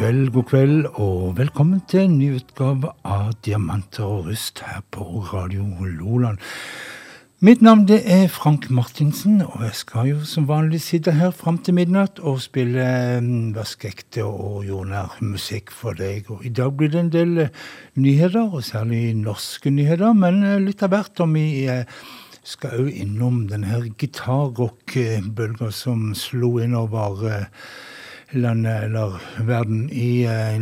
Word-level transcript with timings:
kveld, 0.00 0.30
god 0.32 0.44
kveld, 0.48 0.86
og 0.94 1.36
velkommen 1.36 1.82
til 1.88 2.00
en 2.00 2.14
ny 2.18 2.30
utgave 2.38 2.88
av 3.04 3.34
Diamanter 3.44 4.06
og 4.06 4.30
rust 4.30 4.62
her 4.64 4.80
på 4.90 5.04
Radio 5.32 5.66
Loland. 5.84 6.38
Mitt 7.40 7.62
navn 7.64 7.86
det 7.88 8.02
er 8.04 8.26
Frank 8.28 8.66
Martinsen, 8.68 9.38
og 9.40 9.62
jeg 9.64 9.76
skal 9.78 10.08
jo 10.10 10.18
som 10.28 10.44
vanlig 10.44 10.82
sitte 10.84 11.14
her 11.16 11.30
fram 11.32 11.56
til 11.64 11.72
midnatt 11.78 12.18
og 12.20 12.42
spille 12.44 12.82
mm, 13.24 13.54
vaskeekte 13.56 14.26
og 14.28 14.66
jordnær 14.68 15.14
musikk 15.24 15.72
for 15.72 15.96
deg. 15.96 16.28
Og 16.28 16.42
I 16.44 16.50
dag 16.52 16.74
blir 16.76 16.90
det 16.92 16.98
en 17.00 17.08
del 17.14 17.38
eh, 17.46 17.62
nyheter, 17.96 18.44
og 18.44 18.60
særlig 18.68 19.14
norske 19.16 19.72
nyheter, 19.72 20.12
men 20.12 20.42
eh, 20.44 20.58
litt 20.60 20.84
av 20.84 20.92
hvert. 20.92 21.22
om 21.24 21.32
vi 21.32 21.64
eh, 21.64 22.02
skal 22.44 22.82
òg 22.82 22.90
innom 23.06 23.46
denne 23.48 23.70
her 23.72 23.86
gitarrock-bølga 23.88 25.70
som 25.72 26.10
slo 26.12 26.58
innover 26.60 27.24
landet 28.36 28.84
eller 28.90 29.16
verden 29.48 29.86
i, 29.88 30.26
eh, 30.28 30.60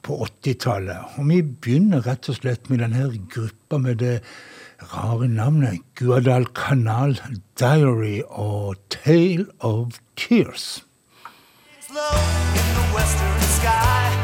på 0.00 0.16
80-tallet. 0.30 1.20
Og 1.20 1.28
vi 1.28 1.42
begynner 1.44 2.08
rett 2.08 2.32
og 2.32 2.40
slett 2.40 2.72
med 2.72 2.80
denne 2.86 3.10
gruppa 3.36 3.84
med 3.84 4.00
det 4.00 4.22
rare 4.80 5.28
navnet 5.28 5.80
Guadalcanal 5.94 7.20
Diary 7.58 8.22
og 8.28 8.76
Tale 8.90 9.46
of 9.60 10.00
Tears. 10.16 10.84
Slow 11.80 11.96
in 12.54 12.66
the 12.74 12.94
western 12.94 13.40
sky. 13.40 14.19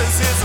is 0.00 0.20
it? 0.20 0.35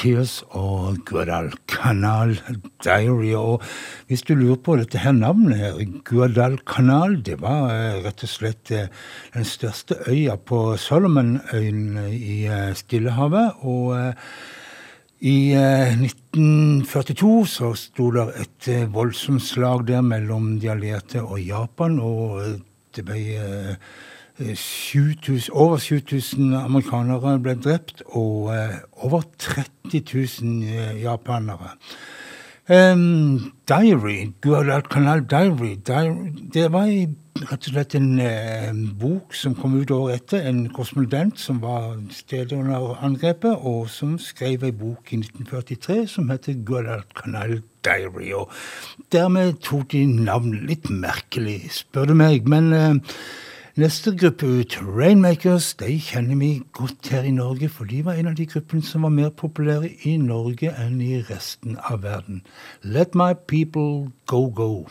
Tears 0.00 0.38
og 0.56 1.02
Guadalcanal 1.08 2.38
Diary. 2.84 3.34
Og 3.36 3.60
hvis 4.08 4.22
du 4.24 4.32
lurer 4.34 4.60
på 4.64 4.76
dette 4.80 5.00
her 5.02 5.12
navnet, 5.12 5.58
her, 5.60 5.80
Guadalcanal, 6.08 7.18
det 7.26 7.36
var 7.42 7.68
eh, 7.74 7.98
rett 8.06 8.24
og 8.24 8.32
slett 8.32 8.72
eh, 8.72 8.88
den 9.34 9.44
største 9.44 9.98
øya 10.08 10.38
på 10.40 10.62
Solomonøyene 10.80 12.06
i 12.16 12.38
eh, 12.48 12.72
Stillehavet. 12.78 13.60
Og 13.60 13.92
i 15.20 15.52
1942 15.52 17.34
så 17.52 17.74
sto 17.76 18.08
det 18.14 18.24
et 18.40 18.70
voldsomt 18.94 19.44
slag 19.44 19.84
der 19.90 20.00
mellom 20.00 20.54
de 20.62 20.70
allierte 20.72 21.20
og 21.20 21.42
Japan, 21.44 22.00
og 22.00 22.62
det 22.96 23.04
ble 23.04 23.20
7000, 24.40 25.50
over 25.52 25.76
7000 25.76 26.54
amerikanere 26.56 27.38
ble 27.42 27.54
drept, 27.60 28.02
og 28.06 28.50
uh, 28.54 28.80
over 29.04 29.22
30 29.38 30.00
000 30.42 30.62
uh, 30.64 31.02
japanere. 31.02 31.76
Um, 32.70 33.52
Diary, 33.68 34.32
Guadalcanal 34.40 35.20
Diary, 35.30 35.74
Diary, 35.86 36.32
det 36.54 36.72
var 36.72 36.86
rett 37.50 37.66
og 37.66 37.72
slett 37.72 37.96
en 37.98 38.20
uh, 38.20 38.70
bok 39.00 39.34
som 39.34 39.56
kom 39.58 39.74
ut 39.80 39.90
året 39.90 40.20
etter. 40.20 40.46
En 40.48 40.68
korrespondent 40.70 41.40
som 41.40 41.58
var 41.62 41.98
stedet 42.14 42.52
under 42.56 42.94
angrepet, 43.04 43.58
og 43.60 43.90
som 43.90 44.16
skrev 44.22 44.64
ei 44.64 44.72
bok 44.72 45.12
i 45.12 45.20
1943 45.20 46.06
som 46.14 46.30
heter 46.30 46.62
Guadalcanal 46.64 47.58
Diary. 47.84 48.32
Og 48.38 48.48
dermed 49.12 49.58
tok 49.66 49.90
de 49.92 50.06
navnet 50.06 50.64
litt 50.70 50.90
merkelig, 50.94 51.64
spør 51.82 52.12
du 52.12 52.18
meg. 52.22 52.48
men 52.48 52.72
Neste 53.80 54.12
gruppe 54.16 54.46
ut, 54.46 54.78
Rainmakers, 54.82 55.74
de 55.74 55.94
kjenner 56.04 56.36
vi 56.36 56.48
godt 56.76 57.08
her 57.08 57.22
i 57.24 57.30
Norge, 57.32 57.68
for 57.72 57.88
de 57.88 58.02
var 58.04 58.18
en 58.20 58.26
av 58.28 58.34
de 58.36 58.44
gruppene 58.46 58.84
som 58.84 59.06
var 59.06 59.14
mer 59.14 59.30
populære 59.32 59.88
i 60.04 60.18
Norge 60.20 60.68
enn 60.82 60.98
i 61.00 61.22
resten 61.24 61.78
av 61.88 62.02
verden. 62.02 62.42
Let 62.84 63.16
my 63.16 63.32
people 63.48 64.10
go 64.28 64.42
go. 64.52 64.84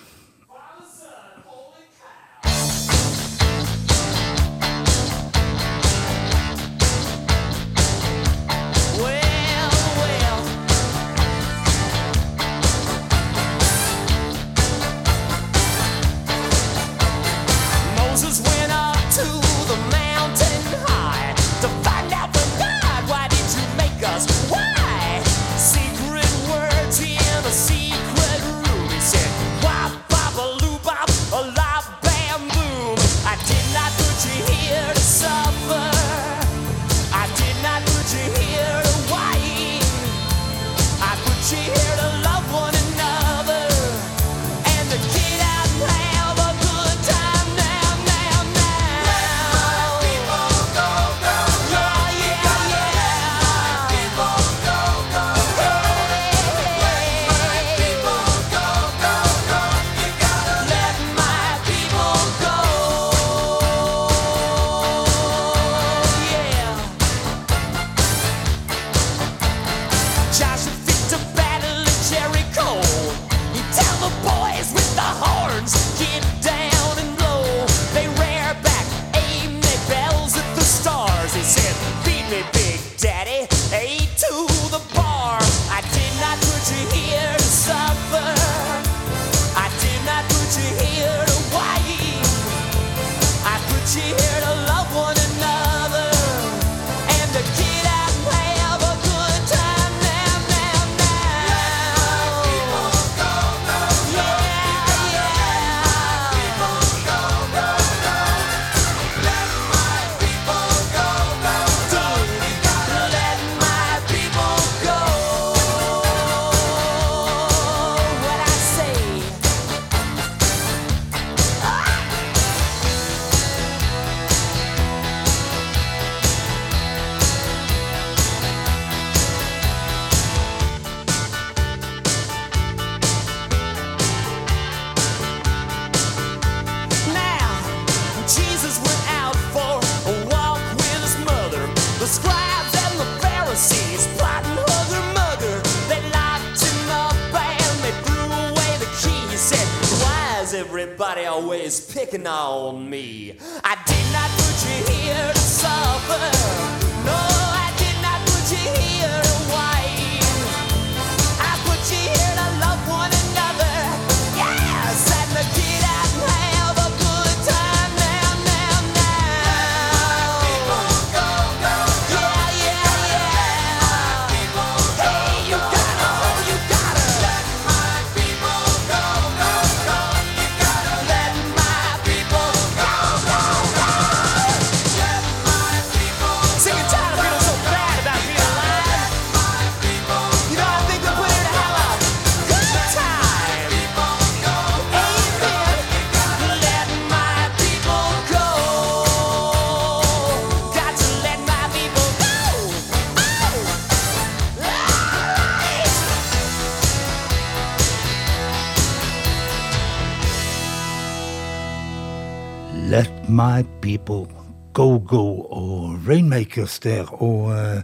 My 213.30 213.64
People, 213.82 214.26
Go 214.74 214.98
Go 214.98 215.42
og 215.42 216.00
Rainmakers 216.08 216.80
der. 216.80 217.22
Og 217.24 217.44
uh, 217.44 217.82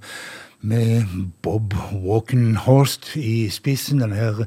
med 0.62 1.04
Bob 1.42 1.74
Walkenhorst 1.94 3.16
i 3.16 3.50
spissen, 3.50 4.02
den 4.02 4.12
her 4.12 4.46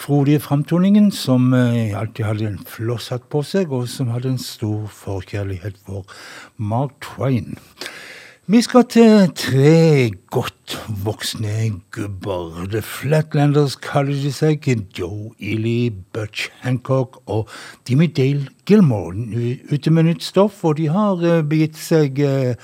frodige 0.00 0.40
framtoningen 0.40 1.10
som 1.12 1.52
uh, 1.52 2.00
alltid 2.00 2.24
hadde 2.24 2.46
en 2.48 2.58
flosshatt 2.66 3.28
på 3.28 3.42
seg, 3.44 3.72
og 3.72 3.88
som 3.92 4.08
hadde 4.08 4.32
en 4.32 4.40
stor 4.40 4.86
forkjærlighet 4.86 5.76
for 5.86 6.08
Mark 6.56 6.96
Twain. 7.04 7.58
Vi 8.48 8.62
skal 8.64 8.86
til 8.88 9.26
tre 9.36 10.08
godt 10.32 10.72
voksne 11.04 11.82
gubber. 11.92 12.62
The 12.72 12.80
Flatlanders 12.80 13.74
kaller 13.76 14.16
de 14.16 14.30
seg. 14.32 14.64
Joe 14.96 15.34
Ely, 15.36 15.90
Butch 16.16 16.46
Hancock 16.62 17.18
og 17.28 17.50
Dimmy 17.84 18.06
Dale 18.08 18.48
Gilmore 18.64 19.52
ute 19.68 19.92
med 19.92 20.08
nytt 20.08 20.24
stoff. 20.24 20.62
Og 20.64 20.78
de 20.78 20.86
har 20.88 21.20
eh, 21.20 21.42
begitt 21.44 21.76
seg 21.76 22.22
eh, 22.24 22.56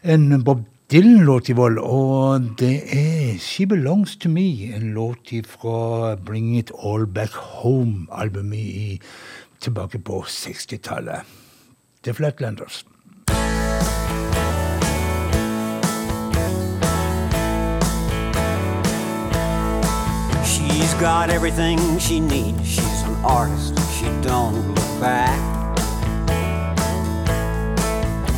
en 0.00 0.40
Bob 0.46 0.62
Dylan-låt 0.88 1.50
i 1.52 1.58
vold, 1.60 1.76
og 1.84 2.48
det 2.60 2.78
er 2.96 3.36
She 3.40 3.66
Belongs 3.68 4.16
To 4.16 4.32
Me, 4.32 4.72
en 4.72 4.94
låt 4.96 5.34
fra 5.48 6.16
Bring 6.16 6.56
It 6.56 6.72
All 6.80 7.04
Back 7.06 7.36
Home-albumet 7.60 9.04
tilbake 9.60 10.00
på 10.00 10.24
60-tallet. 10.24 11.28
The 12.02 12.14
Flatlanders. 12.14 12.84
She's 20.72 20.94
got 20.94 21.28
everything 21.28 21.98
she 21.98 22.18
needs. 22.18 22.66
She's 22.66 23.02
an 23.02 23.14
artist. 23.22 23.78
She 23.98 24.06
don't 24.22 24.68
look 24.68 25.00
back. 25.00 25.38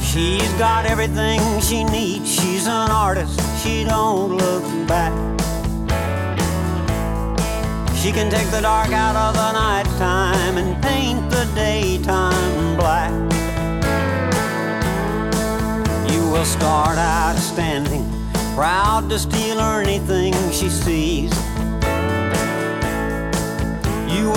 She's 0.02 0.52
got 0.54 0.84
everything 0.84 1.40
she 1.60 1.84
needs. 1.84 2.28
She's 2.28 2.66
an 2.66 2.90
artist. 2.90 3.40
She 3.62 3.84
don't 3.84 4.36
look 4.36 4.64
back. 4.88 5.12
She 7.96 8.10
can 8.10 8.30
take 8.30 8.50
the 8.50 8.62
dark 8.62 8.90
out 8.90 9.14
of 9.14 9.34
the 9.34 9.52
nighttime 9.52 10.58
and 10.58 10.82
paint 10.82 11.30
the 11.30 11.48
daytime 11.54 12.76
black. 12.76 13.12
You 16.10 16.28
will 16.30 16.44
start 16.44 16.98
out 16.98 17.36
standing, 17.36 18.04
proud 18.56 19.08
to 19.10 19.20
steal 19.20 19.60
anything 19.60 20.34
she 20.50 20.68
sees. 20.68 21.32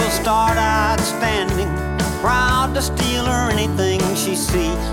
You 0.07 0.13
will 0.13 0.19
start 0.21 0.57
out 0.57 1.01
standing, 1.01 1.67
proud 2.21 2.73
to 2.75 2.81
steal 2.81 3.25
her 3.25 3.51
anything 3.51 3.99
she 4.15 4.37
sees. 4.37 4.85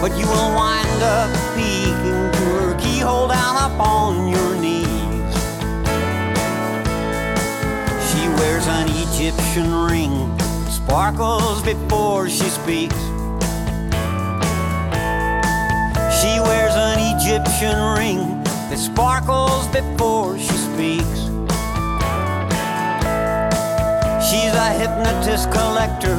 But 0.00 0.16
you 0.16 0.26
will 0.26 0.54
wind 0.54 1.02
up 1.02 1.30
peeking 1.54 2.32
to 2.32 2.44
her 2.56 2.78
keyhole 2.80 3.28
down 3.28 3.56
upon 3.70 4.28
your 4.28 4.56
knees. 4.56 5.34
She 8.08 8.26
wears 8.40 8.66
an 8.68 8.88
Egyptian 8.88 9.74
ring, 9.84 10.38
sparkles 10.70 11.62
before 11.62 12.30
she 12.30 12.48
speaks. 12.48 13.00
She 16.18 16.40
wears 16.40 16.74
an 16.74 17.00
Egyptian 17.16 17.98
ring 17.98 18.42
that 18.70 18.78
sparkles 18.78 19.66
before 19.66 20.38
she 20.38 20.56
speaks. 20.56 21.29
She's 24.30 24.54
a 24.54 24.70
hypnotist 24.70 25.50
collector. 25.50 26.14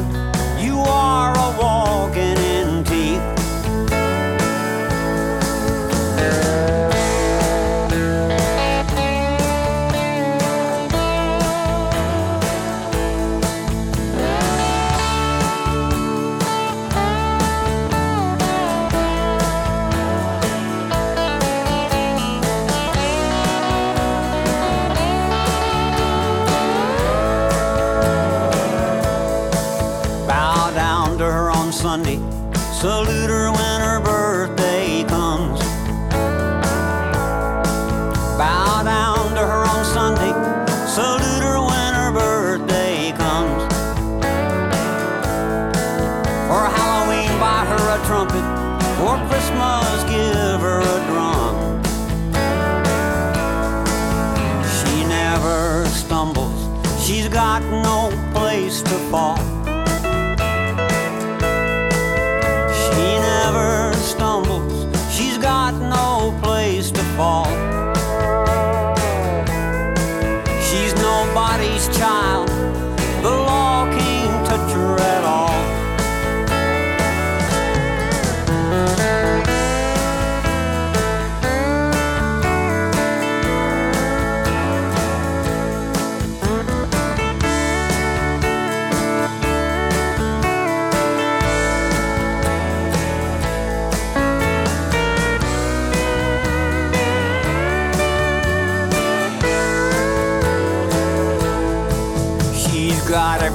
You 0.59 0.79
are 0.79 1.31
a 1.31 1.57
walking 1.57 2.40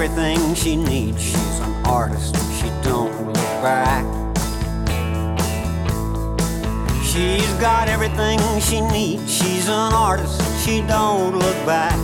everything 0.06 0.54
she 0.54 0.76
needs. 0.76 1.20
She's 1.20 1.58
an 1.60 1.84
artist, 1.84 2.36
she 2.60 2.68
don't 2.82 3.26
look 3.26 3.34
back. 3.60 4.04
She's 7.02 7.52
got 7.54 7.88
everything 7.88 8.38
she 8.60 8.80
needs. 8.82 9.28
She's 9.36 9.68
an 9.68 9.92
artist, 9.92 10.40
she 10.64 10.80
don't 10.82 11.36
look 11.36 11.58
back. 11.66 11.98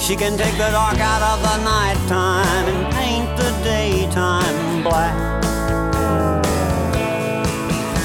She 0.00 0.16
can 0.16 0.38
take 0.38 0.56
the 0.56 0.70
dark 0.70 0.98
out 0.98 1.22
of 1.32 1.38
the 1.48 1.56
nighttime 1.64 2.66
and 2.72 2.94
paint 2.94 3.28
the 3.36 3.50
daytime 3.62 4.82
black. 4.82 5.16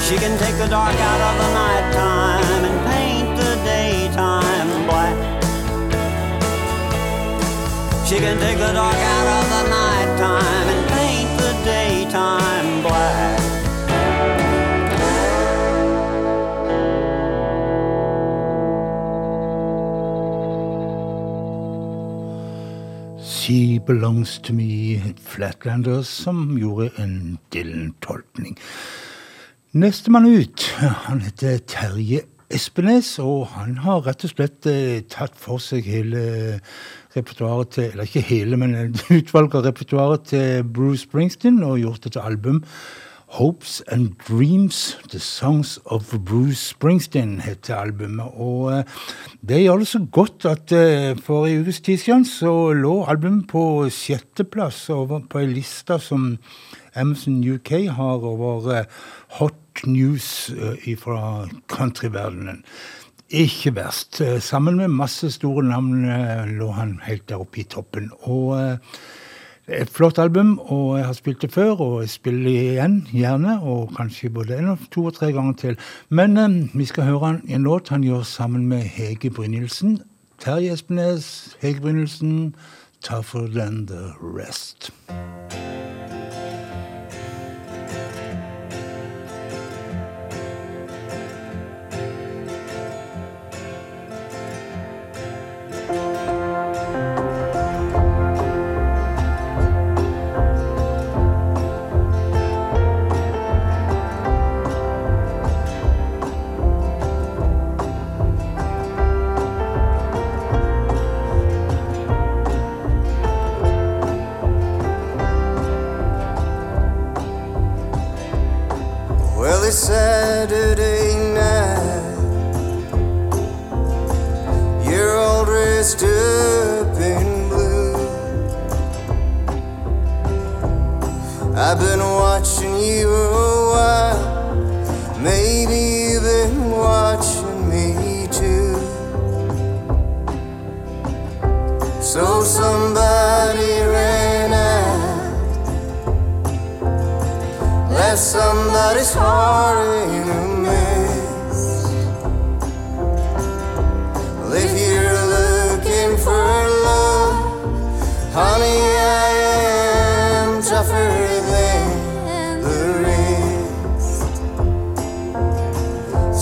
She 0.06 0.16
can 0.16 0.38
take 0.38 0.56
the 0.58 0.68
dark 0.68 0.94
out 0.94 1.20
of 1.28 1.34
the 1.40 1.54
nighttime 1.54 2.09
She 8.10 8.18
can 8.18 8.40
take 8.40 8.58
the 8.58 8.72
dark 8.72 8.96
out 8.96 9.28
of 9.38 9.44
the 9.54 9.62
nighttime 9.70 10.68
and 10.72 10.88
paint 10.90 11.30
the 11.38 11.52
daytime 11.64 12.82
black. 12.82 13.38
She 23.22 23.78
Belongs 23.78 24.40
To 24.40 24.52
Me, 24.54 25.14
Flatlanders, 25.22 26.08
som 26.08 26.58
gjorde 26.58 26.90
en 26.98 27.38
Dylan-tolkning. 27.52 28.58
Nestemann 29.72 30.26
ut, 30.26 30.66
han 30.80 31.20
heter 31.20 31.58
Terje 31.58 32.24
Espenes, 32.50 33.18
og 33.22 33.46
han 33.54 33.76
har 33.84 34.02
rett 34.02 34.24
og 34.26 34.32
slett 34.32 34.66
eh, 34.66 35.04
tatt 35.06 35.36
for 35.38 35.62
seg 35.62 35.86
hele 35.86 36.24
repertoaret 37.16 37.68
til 37.74 37.90
Eller 37.90 38.08
ikke 38.08 38.20
hele, 38.20 38.56
men 38.56 38.74
et 38.74 39.04
utvalg 39.18 39.54
av 39.54 39.66
repertoaret 39.66 40.26
til 40.32 40.64
Bruce 40.64 41.06
Springsteen 41.06 41.62
og 41.66 41.78
gjort 41.82 42.04
det 42.04 42.12
til 42.16 42.26
album. 42.26 42.64
Hopes 43.30 43.80
and 43.86 44.16
Dreams, 44.28 44.98
The 45.08 45.20
Songs 45.20 45.78
of 45.84 46.12
Bruce 46.24 46.74
Springsteen, 46.74 47.40
heter 47.40 47.76
albumet. 47.76 48.26
Og 48.34 48.72
eh, 48.72 48.84
det 49.46 49.62
gjør 49.62 49.78
det 49.78 49.86
så 49.86 50.00
godt 50.12 50.46
at 50.50 50.72
eh, 50.74 51.14
for 51.14 51.46
en 51.46 51.62
ukes 51.62 51.80
tid 51.80 52.02
siden 52.02 52.26
så 52.26 52.72
lå 52.74 53.04
albumet 53.06 53.46
på 53.52 53.86
sjetteplass 53.94 54.88
på 55.30 55.38
ei 55.38 55.46
liste 55.46 56.00
som 56.02 56.32
Amazon 56.98 57.38
UK 57.54 57.70
har 57.94 58.26
over 58.26 58.66
eh, 58.74 58.90
hot 59.38 59.84
news 59.86 60.50
fra 60.98 61.46
countryverdenen. 61.70 62.64
Ikke 63.30 63.74
verst. 63.76 64.20
Eh, 64.20 64.40
sammen 64.42 64.76
med 64.76 64.88
masse 64.88 65.30
store 65.30 65.62
navn 65.62 66.04
eh, 66.04 66.46
lå 66.50 66.70
han 66.74 67.00
helt 67.06 67.28
der 67.28 67.38
oppe 67.40 67.60
i 67.60 67.62
toppen. 67.62 68.10
Og 68.26 68.56
eh, 68.58 68.76
et 69.70 69.90
flott 69.90 70.18
album, 70.18 70.58
og 70.58 70.98
jeg 70.98 71.06
har 71.06 71.12
spilt 71.12 71.42
det 71.42 71.52
før, 71.52 71.70
og 71.80 72.00
jeg 72.00 72.10
spiller 72.10 72.44
det 72.44 72.54
igjen, 72.72 72.96
gjerne. 73.12 73.60
Og 73.62 73.94
kanskje 73.96 74.30
både 74.30 74.58
en 74.58 74.78
to 74.90 75.04
og 75.04 75.14
tre 75.14 75.32
ganger 75.32 75.52
til. 75.52 75.78
Men 76.08 76.36
eh, 76.36 76.58
vi 76.74 76.84
skal 76.84 77.04
høre 77.04 77.40
en 77.48 77.62
låt 77.62 77.88
han 77.88 78.02
gjør 78.02 78.22
sammen 78.22 78.66
med 78.66 78.82
Hege 78.82 79.30
Brynildsen. 79.30 80.02
Terje 80.40 80.72
Espenes, 80.72 81.56
Hege 81.60 81.80
Brynildsen, 81.80 82.54
'Tougher 83.02 83.46
Than 83.46 83.86
The 83.86 84.12
Rest'. 84.20 84.90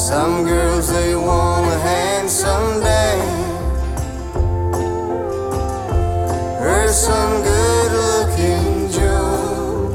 Some 0.08 0.46
girls 0.46 0.90
they 0.90 1.14
want 1.14 1.66
a 1.66 1.78
handsome 1.80 2.80
dad, 2.80 3.18
or 6.62 6.88
some 6.88 7.42
good-looking 7.42 8.90
Joe. 8.90 9.92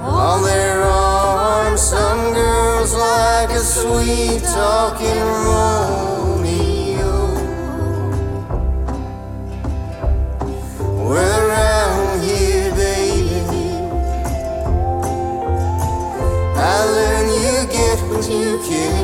On 0.00 0.44
their 0.44 0.84
arms, 0.84 1.80
some 1.80 2.32
girls 2.34 2.94
like 2.94 3.50
a 3.50 3.58
sweet 3.58 4.44
talking 4.44 5.43
you 18.70 19.03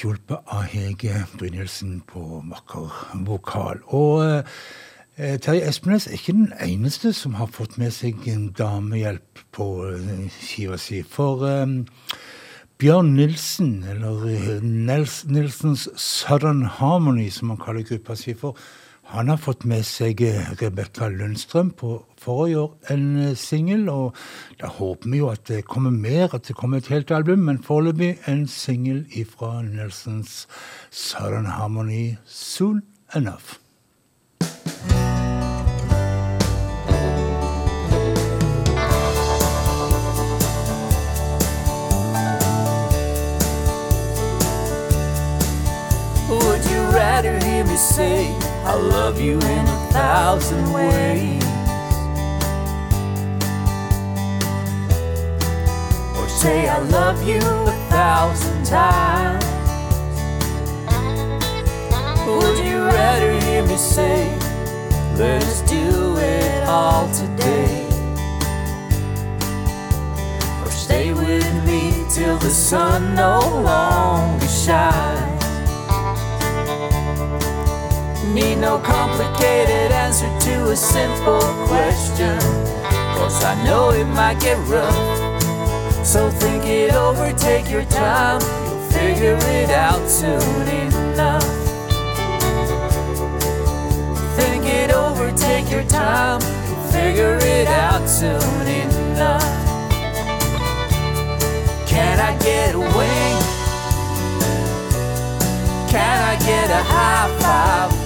hjulpet 0.00 0.52
av 0.52 0.64
Hege 0.70 1.24
Brynildsen 1.38 2.00
på 2.08 2.42
vakker 2.48 2.94
vokal. 3.26 3.82
Og 3.96 4.22
eh, 5.16 5.36
Terje 5.42 5.68
Espenes 5.68 6.08
er 6.08 6.16
ikke 6.16 6.36
den 6.38 6.52
eneste 6.64 7.12
som 7.16 7.36
har 7.40 7.50
fått 7.52 7.76
med 7.80 7.92
seg 7.94 8.24
en 8.32 8.50
damehjelp 8.56 9.44
på 9.56 9.68
eh, 9.90 10.26
skiva 10.40 10.78
si. 10.80 11.02
For 11.04 11.44
eh, 11.48 11.76
Bjørn 12.80 13.12
Nilsen, 13.18 13.82
eller 13.84 14.62
Nels, 14.64 15.22
Nilsens 15.28 15.88
Southern 16.00 16.64
Harmony, 16.78 17.28
som 17.30 17.52
han 17.52 17.60
kaller 17.60 17.84
gruppa 17.84 18.16
si 18.16 18.32
for, 18.32 18.56
han 19.10 19.28
har 19.28 19.40
fått 19.42 19.64
med 19.66 19.82
seg 19.86 20.20
eh, 20.22 20.52
Rebekka 20.60 21.08
Lundstrøm 21.10 21.72
på, 21.74 21.96
for 22.20 22.44
å 22.44 22.50
gjøre 22.50 22.92
en 22.94 23.06
eh, 23.18 23.32
singel, 23.38 23.88
og 23.90 24.14
da 24.60 24.70
håper 24.70 25.10
vi 25.10 25.18
jo 25.18 25.30
at 25.32 25.48
det 25.50 25.64
kommer 25.66 25.90
mer, 25.90 26.30
at 26.30 26.46
det 26.46 26.54
kommer 26.54 26.78
et 26.78 26.90
helt 26.94 27.10
album, 27.10 27.42
men 27.48 27.58
foreløpig 27.66 28.12
en 28.30 28.46
singel 28.46 29.02
ifra 29.10 29.64
Nelsons 29.66 30.46
Southern 30.90 31.50
Harmony 31.50 32.18
Soon 32.24 32.84
Enough. 33.14 33.58
Would 46.30 46.64
you 46.70 46.80
rather 46.94 47.36
hear 47.44 47.64
me 47.64 47.76
say 47.76 48.49
I 48.62 48.74
love 48.74 49.20
you 49.20 49.34
in 49.38 49.66
a 49.66 49.88
thousand 49.90 50.72
ways? 50.72 51.42
Or 56.16 56.28
say 56.28 56.68
I 56.68 56.78
love 56.78 57.22
you 57.26 57.38
a 57.38 57.76
thousand 57.88 58.64
times? 58.64 59.44
Would 62.26 62.58
you 62.64 62.78
rather 62.84 63.40
hear 63.40 63.66
me 63.66 63.76
say 63.76 64.38
let 65.16 65.42
us 65.42 65.62
do 65.62 66.16
it 66.18 66.64
all 66.68 67.10
today? 67.12 67.86
Or 70.62 70.70
stay 70.70 71.12
with 71.12 71.64
me 71.64 72.04
till 72.10 72.36
the 72.38 72.50
sun 72.50 73.14
no 73.14 73.38
longer 73.64 74.46
shines? 74.46 75.29
Need 78.32 78.58
no 78.58 78.78
complicated 78.78 79.90
answer 79.90 80.30
to 80.46 80.70
a 80.70 80.76
simple 80.76 81.40
question. 81.66 82.38
Cause 83.18 83.42
I 83.42 83.60
know 83.64 83.90
it 83.90 84.04
might 84.04 84.38
get 84.38 84.56
rough. 84.68 84.94
So 86.06 86.30
think 86.30 86.64
it 86.64 86.94
over, 86.94 87.32
take 87.32 87.68
your 87.68 87.84
time. 87.86 88.40
You'll 88.40 88.88
figure 88.90 89.38
it 89.58 89.70
out 89.70 90.08
soon 90.08 90.68
enough. 90.68 91.42
Think 94.36 94.64
it 94.64 94.92
over, 94.92 95.32
take 95.32 95.68
your 95.68 95.84
time. 95.84 96.40
You'll 96.40 96.92
figure 96.92 97.36
it 97.42 97.66
out 97.66 98.08
soon 98.08 98.66
enough. 98.68 99.42
Can 101.88 102.20
I 102.20 102.38
get 102.38 102.76
a 102.76 102.78
wing? 102.78 103.38
Can 105.90 106.22
I 106.22 106.36
get 106.46 106.70
a 106.70 106.82
high 106.84 107.38
five? 107.40 107.99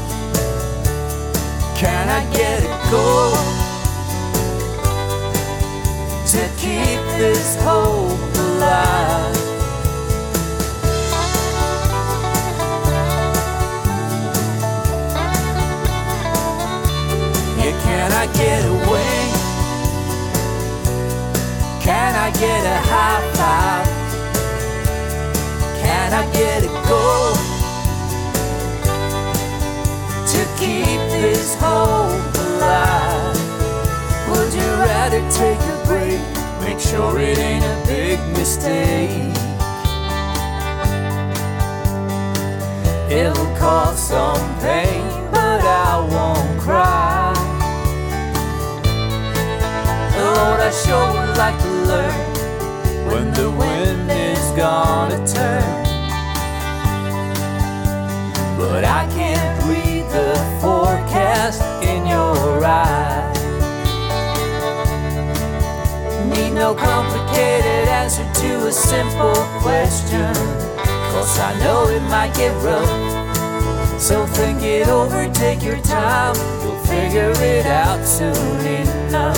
Can 1.76 2.08
I 2.08 2.22
get 2.32 2.62
a 2.62 2.90
go 2.90 3.34
to 6.26 6.48
keep 6.56 7.00
this 7.18 7.56
hope 7.62 8.36
alive? 8.38 9.34
Can 17.82 18.12
I 18.12 18.26
get 18.32 18.64
a 18.64 18.72
wing? 18.72 19.32
Can 21.82 22.14
I 22.14 22.30
get 22.38 22.64
a 22.64 22.78
high 22.90 23.22
five? 23.34 23.86
Can 25.80 26.12
I 26.12 26.32
get 26.32 26.64
a 26.64 26.66
go? 26.88 27.53
Keep 30.64 31.00
this 31.10 31.54
hope 31.60 32.34
alive? 32.48 33.36
Would 34.30 34.52
you 34.60 34.70
rather 34.88 35.20
take 35.30 35.60
a 35.74 35.78
break? 35.86 36.22
Make 36.64 36.80
sure 36.80 37.20
it 37.20 37.38
ain't 37.38 37.64
a 37.64 37.76
big 37.86 38.18
mistake. 38.38 39.34
It'll 43.10 43.52
cause 43.56 43.98
some 44.08 44.44
pain, 44.60 44.93
no 66.64 66.74
complicated 66.74 67.88
answer 67.88 68.26
to 68.32 68.68
a 68.68 68.72
simple 68.72 69.34
question. 69.60 70.32
Cause 71.12 71.38
I 71.38 71.52
know 71.62 71.88
it 71.88 72.00
might 72.08 72.34
get 72.34 72.54
rough. 72.64 74.00
So 74.00 74.24
think 74.24 74.62
it 74.62 74.88
over, 74.88 75.28
take 75.34 75.62
your 75.62 75.78
time. 75.82 76.34
You'll 76.62 76.82
figure 76.86 77.34
it 77.54 77.66
out 77.66 78.02
soon 78.06 78.60
enough. 78.80 79.36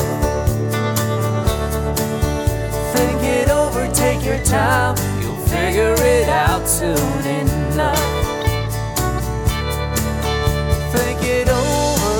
Think 2.94 3.20
it 3.38 3.48
over, 3.50 3.92
take 3.92 4.24
your 4.24 4.40
time. 4.44 4.94
You'll 5.20 5.44
figure 5.46 5.96
it 5.98 6.28
out 6.28 6.68
soon 6.68 7.22
enough. 7.42 8.06
Think 10.94 11.20
it 11.24 11.48
over, 11.48 12.18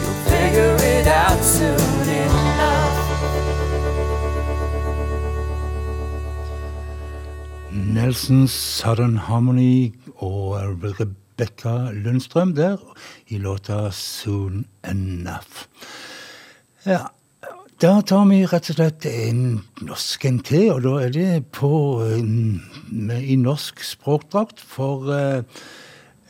you'll 0.00 0.22
figure 0.32 0.76
it 0.96 1.06
out 1.06 1.44
soon 1.44 1.97
Nelsons 7.98 8.52
Southern 8.52 9.16
Harmony 9.26 9.90
og 10.22 10.60
Rebekka 11.00 11.90
Lundstrøm 11.90 12.52
der 12.54 12.76
i 13.26 13.40
låta 13.42 13.90
Soon 13.90 14.66
Enough. 14.86 15.64
Ja, 16.86 17.08
da 17.82 17.96
tar 18.06 18.28
vi 18.30 18.44
rett 18.46 18.70
og 18.70 18.78
slett 18.78 19.08
en 19.10 19.40
norsk 19.82 20.28
en 20.30 20.38
til, 20.46 20.68
og 20.76 20.84
da 20.86 20.94
er 21.08 21.10
det 21.16 21.32
på, 21.58 21.72
eh, 22.06 23.18
i 23.32 23.36
norsk 23.40 23.82
språkdrakt 23.82 24.62
for 24.62 25.10
eh, 25.16 25.42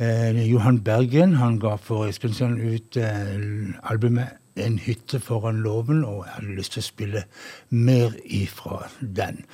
eh, 0.00 0.40
Johan 0.48 0.80
Bergen. 0.80 1.36
Han 1.36 1.58
ga 1.60 1.76
for 1.76 2.06
en 2.06 2.16
stund 2.16 2.38
siden 2.38 2.60
ut 2.64 2.96
eh, 2.96 3.90
albumet 3.92 4.38
'En 4.56 4.78
hytte 4.78 5.20
foran 5.20 5.60
låven', 5.62 6.04
og 6.04 6.24
jeg 6.24 6.32
hadde 6.34 6.56
lyst 6.56 6.72
til 6.72 6.80
å 6.80 6.88
spille 6.92 7.24
mer 7.70 8.10
ifra 8.24 8.88
den. 9.00 9.44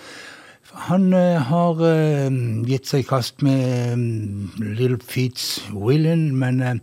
Han 0.75 1.13
eh, 1.15 1.41
har 1.41 1.83
eh, 1.87 2.31
gitt 2.67 2.89
seg 2.91 3.05
i 3.05 3.09
kast 3.09 3.43
med 3.47 3.93
um, 3.95 4.51
Little 4.59 4.99
Feets 4.99 5.63
Willen, 5.71 6.33
men 6.37 6.61
eh, 6.61 6.81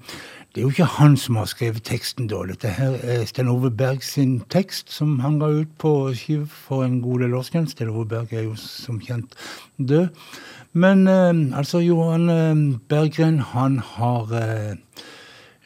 det 0.51 0.59
er 0.59 0.65
jo 0.65 0.71
ikke 0.73 0.87
han 0.97 1.13
som 1.15 1.37
har 1.39 1.47
skrevet 1.47 1.85
teksten 1.87 2.27
da. 2.27 2.41
Dette 2.47 2.73
her 2.75 2.97
er 3.07 3.21
Sten 3.27 3.47
Ove 3.51 3.69
Berg 3.71 4.03
sin 4.03 4.41
tekst, 4.51 4.89
som 4.91 5.19
han 5.23 5.37
ga 5.39 5.47
ut 5.61 5.71
på 5.79 5.91
skive 6.11 6.49
for 6.51 6.83
en 6.83 6.99
god 7.03 7.23
del 7.23 7.37
år 7.39 7.45
siden. 7.47 7.69
Sten 7.71 7.91
Ove 7.91 8.03
Berg 8.11 8.33
er 8.35 8.49
jo 8.49 8.57
som 8.59 8.99
kjent 8.99 9.37
død. 9.79 10.09
Men 10.73 11.07
eh, 11.07 11.57
altså, 11.57 11.79
Johan 11.79 12.29
eh, 12.29 12.79
Berggren, 12.91 13.39
han 13.39 13.79
har 13.79 14.35
eh, 14.35 14.75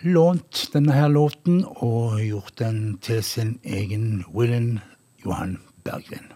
lånt 0.05 0.67
denne 0.73 0.93
her 0.93 1.09
låten 1.09 1.63
og 1.75 2.21
gjort 2.21 2.59
den 2.61 2.97
til 3.01 3.23
sin 3.23 3.57
egen 3.63 4.23
Willen 4.33 4.79
Johan 5.25 5.57
Berggren. 5.83 6.29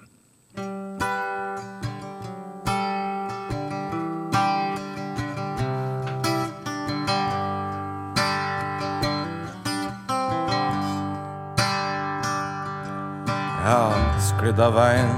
Har 13.70 13.94
sklidd 14.18 14.58
av 14.66 14.74
veien, 14.74 15.12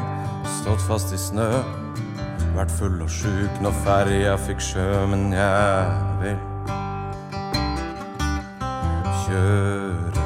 stått 0.60 0.82
fast 0.84 1.14
i 1.16 1.18
snø. 1.20 1.46
Vært 2.52 2.74
full 2.76 2.98
og 3.00 3.08
sjuk 3.08 3.62
når 3.64 3.78
ferja 3.86 4.34
fikk 4.44 4.60
sjø, 4.66 4.88
men 5.08 5.30
jeg 5.32 5.86
vil 6.20 6.42
kjøre. 9.22 10.26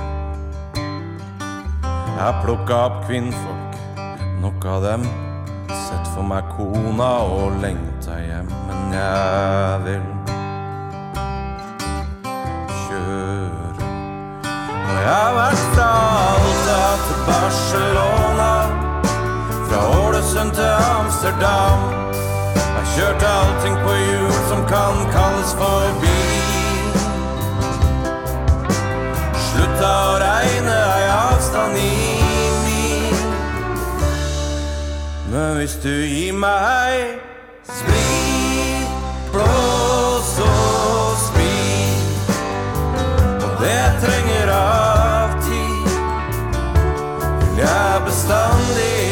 Jeg 2.15 2.33
plukka 2.41 2.81
opp 2.87 2.97
kvinnfolk, 3.05 3.77
nok 4.41 4.69
av 4.73 4.89
dem. 4.89 5.05
Sett 5.69 6.09
for 6.15 6.25
meg 6.25 6.49
kona 6.57 7.11
og 7.29 7.61
lengta 7.61 8.17
hjem, 8.25 8.49
men 8.71 8.97
jeg 8.97 9.85
vil 9.85 10.09
kjøre. 12.87 13.93
Og 14.49 14.93
jeg 14.97 15.13
har 15.13 15.33
vært 15.43 15.65
fra 15.75 16.54
Barcelona, 17.41 18.53
fra 19.67 19.79
Ålesund 20.07 20.51
til 20.51 20.71
Amsterdam. 20.99 21.79
Jeg 22.75 22.85
kjørte 22.95 23.27
allting 23.27 23.75
på 23.83 23.91
hjul 23.93 24.31
som 24.49 24.61
kan 24.71 24.95
kalles 25.15 25.51
for 25.59 25.89
bil. 26.01 26.95
Slutta 29.47 29.91
å 30.11 30.15
regne 30.23 30.77
ei 30.95 31.05
avstand 31.17 31.77
i 31.83 31.91
mil. 32.63 33.21
Men 35.31 35.59
hvis 35.59 35.75
du 35.83 35.91
gir 35.91 36.33
meg 36.39 37.24
jeg 48.29 49.04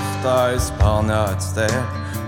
grøfta 0.00 0.52
i 0.54 0.60
Spania 0.60 1.24
et 1.32 1.42
sted 1.42 1.74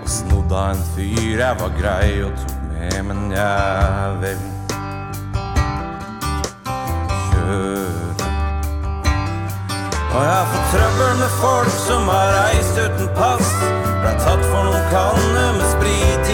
og 0.02 0.08
snodd 0.08 0.52
av 0.52 0.74
en 0.74 0.82
fyr 0.94 1.40
jeg 1.40 1.58
var 1.61 1.76
grei 1.78 2.22
og 2.26 2.32
tok 2.40 2.58
med, 2.72 2.96
men 3.08 3.20
jeg 3.32 4.16
vil 4.22 4.42
kjøre. 7.30 8.28
Og 10.12 10.24
jeg 10.28 10.50
får 10.52 10.66
trøbbel 10.74 11.14
med 11.22 11.37
folk 11.40 11.72
som 11.87 12.11
har 12.12 12.35
reist 12.37 12.82
uten 12.82 13.08
pass. 13.16 13.54
Blei 14.02 14.14
tatt 14.20 14.44
for 14.50 14.68
noen 14.68 14.90
kanner 14.92 15.56
med 15.56 15.68
sprit 15.72 16.32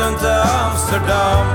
Ålesund 0.00 0.18
til 0.18 0.40
Amsterdam. 0.64 1.46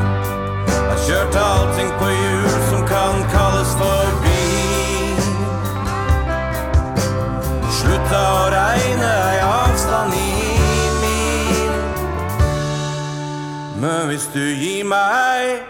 Jeg 0.68 0.98
kjørte 1.08 1.40
allting 1.40 1.92
på 2.00 2.06
hjul 2.06 2.50
som 2.70 2.82
kan 2.88 3.16
kalles 3.34 3.72
for 3.80 4.06
bil. 4.22 5.24
Slutta 7.80 8.22
å 8.22 8.44
regne 8.54 9.10
ei 9.32 9.40
avstand 9.48 10.14
i 10.14 10.60
mil. 11.02 11.74
Men 13.82 14.12
hvis 14.12 14.30
du 14.34 14.44
gir 14.46 14.86
meg 14.94 15.65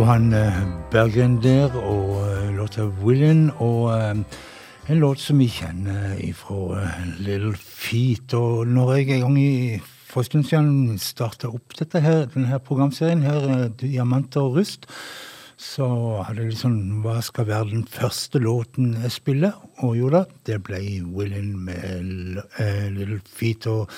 Johan 0.00 0.32
eh, 0.32 0.52
Bergen 0.90 1.42
der, 1.42 1.74
og 1.76 2.22
eh, 2.24 2.56
låta 2.56 2.80
'Willen'. 2.80 3.50
Og 3.60 3.92
eh, 3.92 4.24
en 4.88 5.00
låt 5.00 5.20
som 5.20 5.38
vi 5.38 5.48
kjenner 5.48 6.16
fra 6.34 6.88
Little 7.18 7.52
Feet. 7.56 8.34
Og 8.34 8.66
når 8.66 8.94
jeg 8.94 9.10
en 9.10 9.20
gang 9.20 9.38
i 9.38 9.80
for 10.08 10.24
siden 10.24 10.96
starta 10.98 11.48
opp 11.52 11.76
dette 11.78 12.00
her, 12.00 12.24
denne 12.32 12.58
programserien, 12.58 13.20
her, 13.22 13.68
'Diamanter 13.68 14.40
og 14.40 14.56
rust', 14.56 14.88
så 15.58 16.22
hadde 16.24 16.40
jeg 16.40 16.50
liksom 16.50 17.02
Hva 17.04 17.20
skal 17.20 17.46
være 17.46 17.70
den 17.70 17.86
første 17.86 18.38
låten 18.38 18.96
jeg 19.02 19.12
spiller? 19.12 19.52
Og 19.84 19.98
jo 19.98 20.08
da, 20.08 20.24
det 20.46 20.62
ble 20.62 20.80
'Willen' 21.04 21.56
med 21.56 22.40
Little 22.96 23.20
Feet. 23.26 23.66
og 23.66 23.90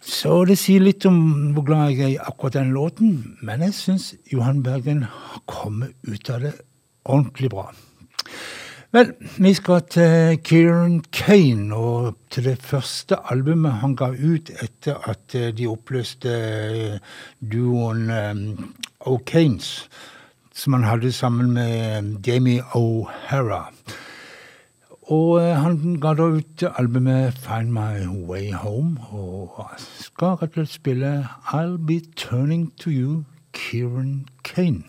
så 0.00 0.44
det 0.48 0.56
sier 0.56 0.80
litt 0.80 1.04
om 1.08 1.18
hvor 1.52 1.66
glad 1.68 1.90
jeg 1.92 2.04
er 2.04 2.12
i 2.14 2.20
akkurat 2.22 2.56
den 2.56 2.72
låten, 2.72 3.16
men 3.44 3.64
jeg 3.66 3.76
syns 3.76 4.12
Johan 4.32 4.62
Bergen 4.64 5.02
har 5.04 5.42
kommet 5.50 5.92
ut 6.08 6.30
av 6.32 6.46
det 6.46 6.54
ordentlig 7.04 7.50
bra. 7.52 7.66
Vel, 8.94 9.10
vi 9.42 9.50
skal 9.58 9.80
til 9.90 10.38
Kieran 10.46 11.00
Kane, 11.12 11.74
og 11.74 12.14
til 12.30 12.46
det 12.46 12.60
første 12.62 13.18
albumet 13.32 13.80
han 13.82 13.96
ga 13.98 14.12
ut 14.14 14.52
etter 14.62 15.00
at 15.10 15.34
eh, 15.34 15.50
de 15.50 15.66
oppløste 15.66 16.30
eh, 16.30 17.00
duoen 17.42 18.06
um, 18.14 18.44
O'Kanes, 19.10 19.88
som 20.54 20.78
han 20.78 20.86
hadde 20.86 21.10
sammen 21.12 21.50
med 21.58 22.22
Jamie 22.24 22.62
O'Hara. 22.78 23.64
Og 25.06 25.36
eh, 25.36 25.56
han 25.60 25.98
ga 26.00 26.14
da 26.16 26.30
ut 26.32 26.62
albumet 26.78 27.36
'Find 27.36 27.72
My 27.72 28.06
Way 28.28 28.52
Home', 28.52 28.96
og 29.12 29.68
skal 30.00 30.38
rett 30.40 30.42
og 30.42 30.54
slett 30.54 30.68
spille 30.68 31.28
'I'll 31.52 31.76
Be 31.86 32.00
Turning 32.16 32.72
To 32.80 32.90
You', 32.90 33.24
Kieran 33.52 34.26
Kane. 34.44 34.84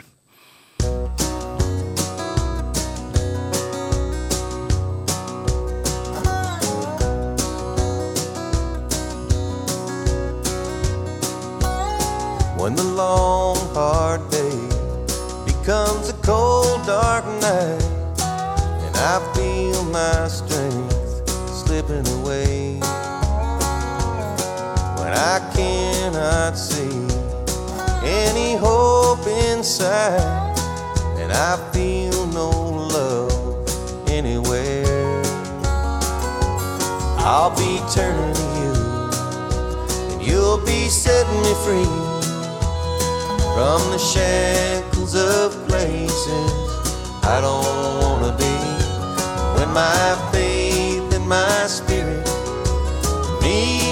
When 12.58 12.76
the 12.76 12.88
long 12.96 13.58
hard 13.76 14.22
day 14.32 14.58
becomes 15.46 16.10
a 16.10 16.18
cold 16.24 16.86
dark 16.88 17.26
night 17.42 17.95
I 18.98 19.20
feel 19.36 19.84
my 19.86 20.28
strength 20.28 21.30
slipping 21.50 22.08
away. 22.20 22.80
When 24.98 25.14
I 25.14 25.40
cannot 25.54 26.58
see 26.58 27.08
any 28.04 28.56
hope 28.56 29.26
inside, 29.28 30.56
and 31.20 31.32
I 31.32 31.58
feel 31.74 32.26
no 32.28 32.50
love 32.50 34.10
anywhere, 34.10 35.22
I'll 37.20 37.56
be 37.56 37.82
turning 37.94 38.34
to 38.34 38.48
you, 38.60 38.74
and 40.14 40.22
you'll 40.26 40.64
be 40.66 40.88
setting 40.88 41.42
me 41.42 41.54
free 41.66 41.92
from 43.54 43.82
the 43.92 43.98
shackles 43.98 45.16
of 45.16 45.68
places 45.68 46.52
I 47.24 47.42
don't 47.42 47.66
wanna 48.02 48.38
be. 48.38 48.55
My 49.76 50.30
faith 50.32 51.14
and 51.14 51.28
my 51.28 51.68
spirit. 51.68 52.26
Need 53.42 53.85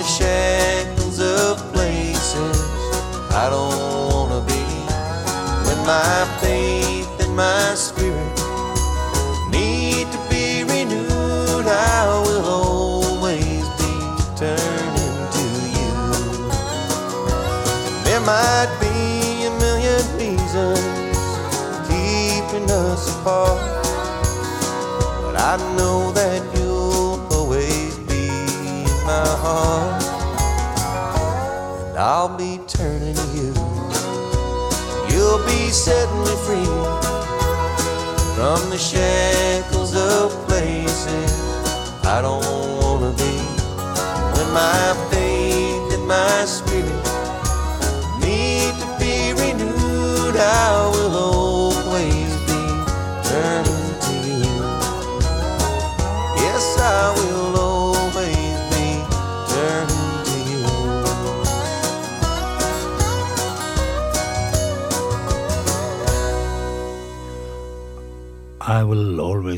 the 0.00 0.06
shackles 0.06 1.20
of 1.20 1.58
places 1.74 2.56
I 3.32 3.50
don't 3.50 3.76
wanna 4.10 4.40
be. 4.46 4.64
When 5.66 5.78
my 5.84 6.29
Setting 35.80 36.20
me 36.20 36.36
free 36.44 36.72
from 38.36 38.68
the 38.68 38.76
shackles 38.76 39.96
of 39.96 40.30
places 40.46 41.32
I 42.04 42.20
don't 42.20 42.44
wanna 42.82 43.12
be. 43.16 43.36
When 44.36 44.48
my 44.52 44.94
faith 45.10 45.94
and 45.94 46.06
my 46.06 46.44
spirit 46.44 46.84
need 48.20 48.74
to 48.82 48.88
be 49.00 49.32
renewed, 49.32 50.36
I 50.36 50.90
will 50.92 50.99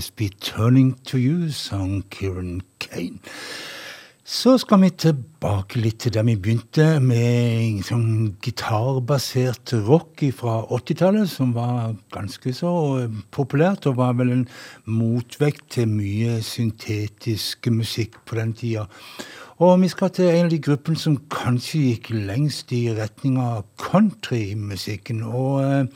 Always 0.02 0.10
Be 0.10 0.28
Turning 0.40 0.94
To 1.04 1.16
You, 1.16 1.48
sang 1.50 2.02
Kieran 2.10 2.62
Kane. 2.80 3.20
Så 4.24 4.56
skal 4.58 4.80
vi 4.82 4.88
tilbake 4.90 5.78
litt 5.78 6.00
til 6.02 6.14
der 6.16 6.26
vi 6.26 6.34
begynte, 6.34 6.98
med 6.98 7.84
sånn 7.86 8.32
gitarbasert 8.42 9.76
rock 9.86 10.24
fra 10.34 10.56
80-tallet, 10.74 11.30
som 11.30 11.54
var 11.54 11.94
ganske 12.10 12.50
så 12.50 12.72
populært, 13.30 13.86
og 13.86 14.00
var 14.02 14.18
vel 14.18 14.34
en 14.40 14.44
motvekt 14.90 15.68
til 15.76 15.94
mye 15.94 16.40
syntetisk 16.42 17.70
musikk 17.70 18.18
på 18.26 18.42
den 18.42 18.58
tida. 18.58 18.88
Og 19.62 19.76
vi 19.84 19.94
skal 19.94 20.10
til 20.10 20.32
en 20.32 20.48
av 20.48 20.54
de 20.56 20.62
gruppene 20.66 20.98
som 20.98 21.20
kanskje 21.30 21.86
gikk 21.92 22.14
lengst 22.16 22.74
i 22.74 22.88
retning 22.98 23.38
av 23.38 23.68
countrymusikken. 23.78 25.22
og... 25.22 25.92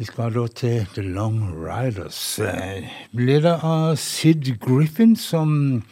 vi 0.00 0.06
skal 0.08 0.32
da 0.32 0.46
til 0.56 0.86
The 0.94 1.02
Long 1.04 1.42
Riders. 1.60 2.40
Leder 3.12 3.60
av 3.60 3.98
Sid 4.00 4.46
Griffin, 4.62 5.12
som 5.12 5.82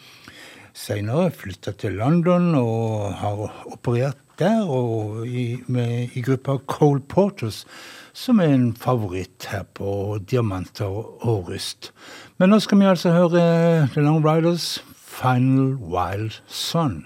senere 0.73 1.27
flytta 1.29 1.75
til 1.77 1.99
London 1.99 2.55
og 2.57 3.13
har 3.19 3.43
operert 3.69 4.17
der, 4.41 4.63
og 4.65 5.27
i, 5.29 5.59
med, 5.69 6.15
i 6.17 6.23
gruppa 6.25 6.57
Cole 6.65 7.05
Porters, 7.05 7.67
som 8.17 8.41
er 8.41 8.55
en 8.55 8.71
favoritt 8.73 9.45
her 9.51 9.67
på 9.77 10.17
Diamanter 10.25 10.89
og 10.89 11.51
Rust. 11.51 11.91
Men 12.41 12.49
nå 12.49 12.63
skal 12.65 12.81
vi 12.81 12.89
altså 12.89 13.13
høre 13.13 13.45
The 13.93 14.01
Long 14.01 14.25
Riders' 14.25 14.79
Final 14.97 15.75
Wild 15.77 16.41
Son. 16.47 17.03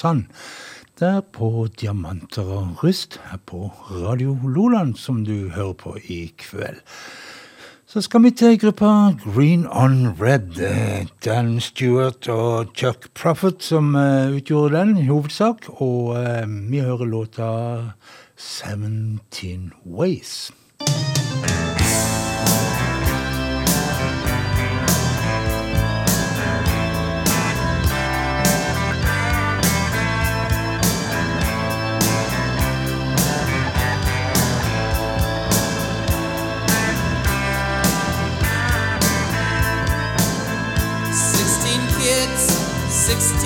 Wild 0.00 0.16
Sun. 0.16 0.26
Der 0.98 1.20
på 1.20 1.68
Diamanter 1.80 2.42
og 2.42 2.84
Rust 2.84 3.20
her 3.30 3.38
på 3.46 3.72
Radio 3.90 4.38
Loland, 4.44 4.94
som 4.96 5.24
du 5.24 5.48
hører 5.48 5.72
på 5.72 5.96
i 6.04 6.32
kveld. 6.38 6.76
Så 7.86 8.00
skal 8.00 8.22
vi 8.22 8.30
til 8.30 8.58
gruppa 8.60 9.12
Green 9.34 9.66
on 9.66 10.08
Red. 10.20 10.60
Eh, 10.60 11.06
Dan 11.24 11.60
Stewart 11.60 12.28
og 12.28 12.66
Chuck 12.76 13.08
Prophet 13.14 13.62
som 13.62 13.94
uh, 13.94 14.30
utgjorde 14.30 14.78
den 14.78 14.96
i 14.96 15.06
hovedsak. 15.06 15.68
Og 15.68 16.16
uh, 16.16 16.70
vi 16.70 16.78
hører 16.78 17.04
låta 17.04 17.50
17 18.36 19.72
Ways. 19.86 20.52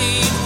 need 0.05 0.44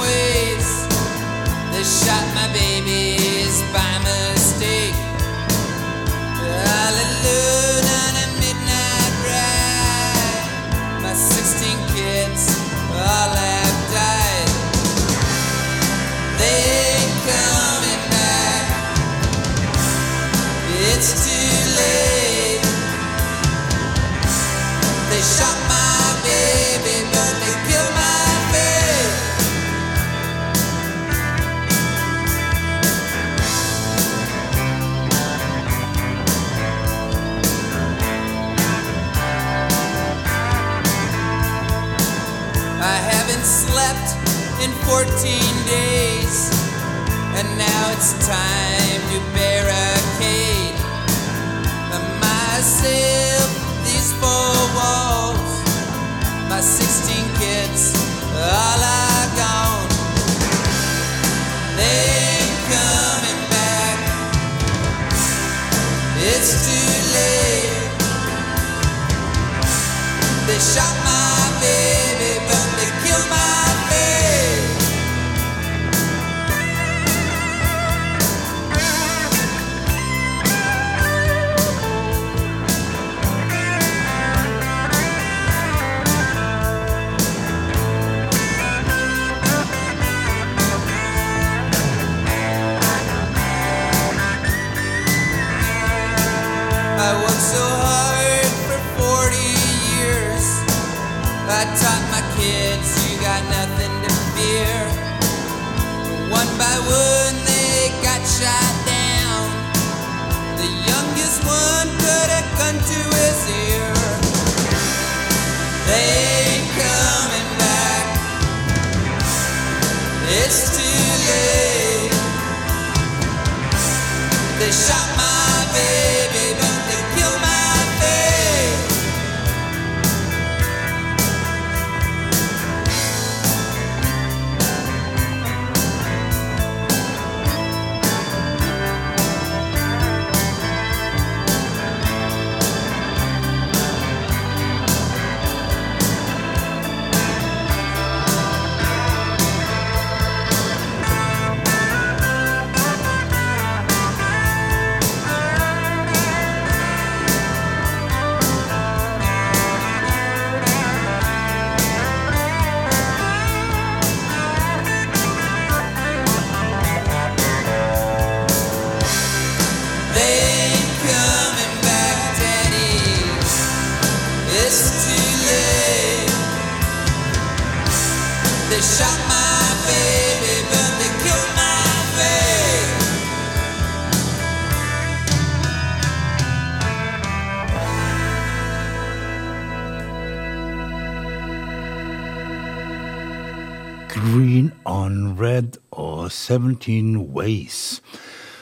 17 196.50 197.18
Ways. 197.36 198.02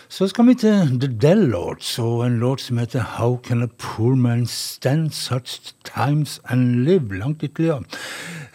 Så 0.10 0.28
skal 0.28 0.48
vi 0.48 0.54
til 0.56 1.00
The 1.02 1.08
Dell 1.22 1.50
Lords 1.52 2.00
og 2.00 2.26
en 2.26 2.40
låt 2.40 2.62
som 2.62 2.78
heter 2.78 3.04
How 3.18 3.38
Can 3.44 3.62
a 3.64 3.68
Poor 3.78 4.16
Man 4.16 4.46
Stand 4.48 5.12
Such 5.12 5.74
Times 5.86 6.42
and 6.50 6.86
Live? 6.86 7.18
Langt 7.18 7.44
ytterligere. 7.44 7.84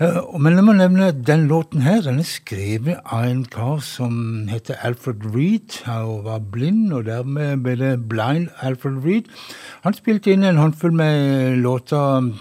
Eh, 0.01 0.39
Men 0.39 0.57
la 0.57 0.63
meg 0.63 0.77
nevne 0.77 1.11
den 1.13 1.47
låten 1.49 1.83
her. 1.85 2.01
Den 2.01 2.19
er 2.19 2.29
skrevet 2.29 3.01
av 3.05 3.25
en 3.29 3.45
kar 3.45 3.81
som 3.85 4.49
heter 4.49 4.81
Alfred 4.83 5.27
Reed. 5.35 5.77
Han 5.85 6.25
var 6.25 6.39
blind, 6.39 6.93
og 6.93 7.05
dermed 7.05 7.61
ble 7.63 7.77
det 7.77 8.09
Blind 8.09 8.49
Alfred 8.61 9.05
Reed. 9.05 9.29
Han 9.85 9.95
spilte 9.95 10.33
inn 10.33 10.45
en 10.45 10.61
håndfull 10.61 10.93
med 10.93 11.61
låter 11.63 12.33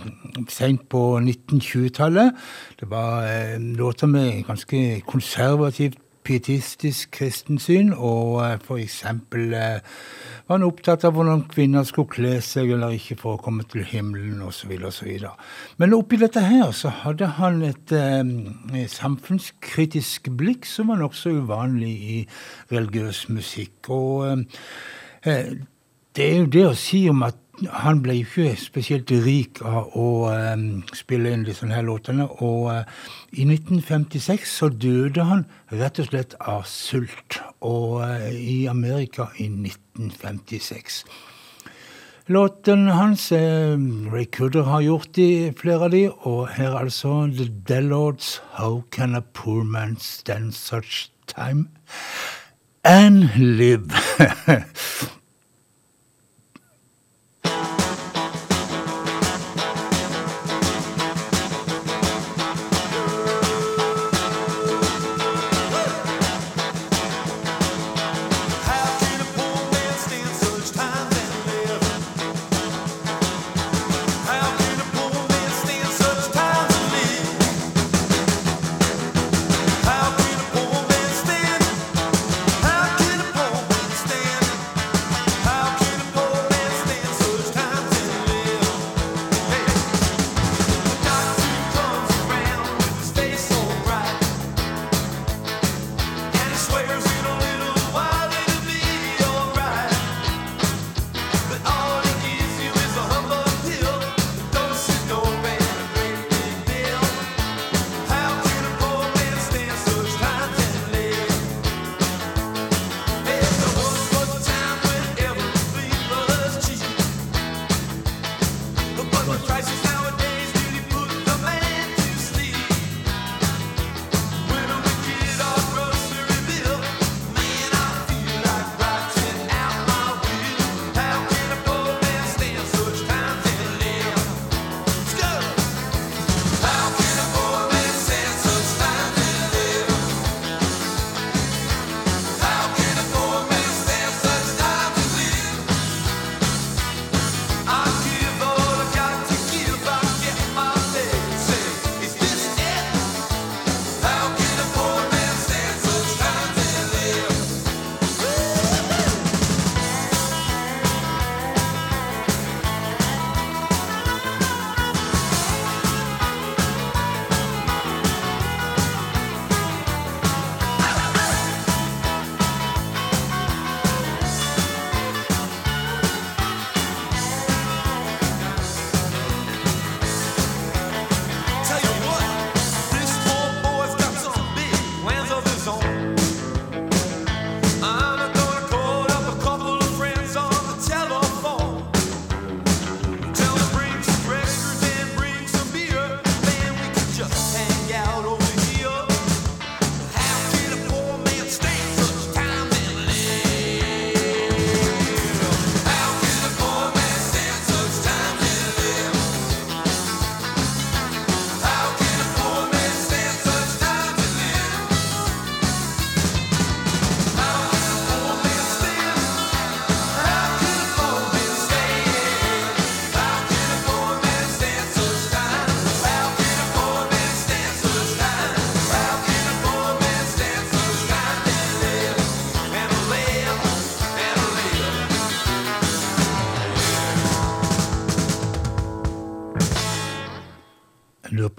seint 0.49 0.87
på 0.89 1.19
1920-tallet. 1.19 2.31
Det 2.79 2.89
var 2.89 3.27
eh, 3.27 3.59
låter 3.59 4.07
med 4.07 4.45
ganske 4.47 5.01
konservativt 5.05 5.99
pietistisk 6.23 7.11
kristensyn, 7.15 7.91
og 7.93 8.41
eh, 8.45 8.57
f.eks. 8.59 8.97
Eh, 9.05 9.81
var 10.47 10.57
han 10.57 10.65
opptatt 10.67 11.05
av 11.07 11.15
hvordan 11.15 11.45
kvinner 11.51 11.85
skulle 11.87 12.11
kle 12.11 12.33
seg 12.45 12.73
eller 12.75 12.95
ikke 12.97 13.17
for 13.21 13.37
å 13.37 13.41
komme 13.41 13.65
til 13.71 13.85
himmelen 13.87 14.41
osv. 14.45 14.71
Men 15.81 15.97
oppi 15.97 16.19
dette 16.21 16.43
her 16.45 16.71
så 16.75 16.93
hadde 17.03 17.33
han 17.39 17.61
et 17.67 17.95
eh, 17.95 18.85
samfunnskritisk 18.91 20.31
blikk 20.37 20.69
som 20.69 20.91
var 20.91 21.01
nokså 21.01 21.35
uvanlig 21.41 21.93
i 22.15 22.17
religiøs 22.71 23.27
musikk. 23.33 23.91
Og 23.91 24.31
eh, 24.31 24.65
eh 25.25 25.53
det 26.11 26.25
er 26.27 26.41
jo 26.41 26.47
det 26.51 26.63
å 26.67 26.75
si 26.75 27.05
om 27.07 27.21
at 27.23 27.37
han 27.69 28.01
ble 28.01 28.15
jo 28.17 28.25
ikke 28.25 28.55
spesielt 28.59 29.11
rik 29.25 29.61
av 29.65 29.93
å 29.97 30.07
um, 30.31 30.81
spille 30.97 31.33
inn 31.33 31.45
disse 31.45 31.67
her 31.69 31.85
låtene. 31.85 32.25
Og 32.41 32.69
uh, 32.71 33.09
i 33.31 33.45
1956 33.45 34.55
så 34.59 34.69
døde 34.71 35.25
han 35.27 35.45
rett 35.69 36.01
og 36.01 36.09
slett 36.09 36.35
av 36.39 36.65
sult. 36.69 37.41
Og 37.61 38.01
uh, 38.01 38.29
i 38.31 38.65
Amerika 38.71 39.29
i 39.37 39.49
1956. 39.51 41.03
Låten 42.31 42.85
hans 42.87 43.31
eh, 43.35 43.73
uh, 43.75 44.11
Ray 44.13 44.25
Cudder 44.31 44.69
har 44.69 44.83
gjort 44.85 45.09
de, 45.17 45.51
flere 45.57 45.89
av 45.89 45.91
de, 45.91 46.05
og 46.29 46.53
her 46.55 46.77
altså 46.79 47.25
The 47.27 47.49
Delords 47.67 48.37
How 48.55 48.83
Can 48.93 49.17
A 49.17 49.23
Poor 49.33 49.65
Man 49.67 49.97
Stand 49.99 50.53
Such 50.55 51.09
Time? 51.27 51.67
And 52.83 53.29
Live. 53.37 53.91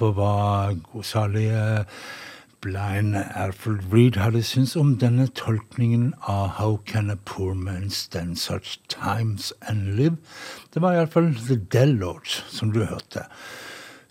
på 0.03 0.11
hva 0.18 0.74
salige 1.07 1.59
eh, 1.78 1.84
Blind 2.62 3.14
Alfred 3.34 3.80
Reed 3.92 4.16
hadde 4.18 4.42
syntes 4.46 4.76
om 4.78 4.96
denne 4.98 5.28
tolkningen 5.38 6.12
av 6.30 6.57
How 6.59 6.76
Can 6.86 7.11
a 7.11 7.16
Poor 7.24 7.55
Man 7.55 7.90
Stand 7.90 8.38
Such 8.38 8.78
Times 8.88 9.53
and 9.61 9.94
Live? 9.96 10.16
Det 10.74 10.82
var 10.82 10.94
iallfall 10.94 11.34
The 11.34 11.57
Dell 11.72 11.94
Lodge 12.03 12.42
som 12.50 12.72
du 12.74 12.84
hørte. 12.84 13.26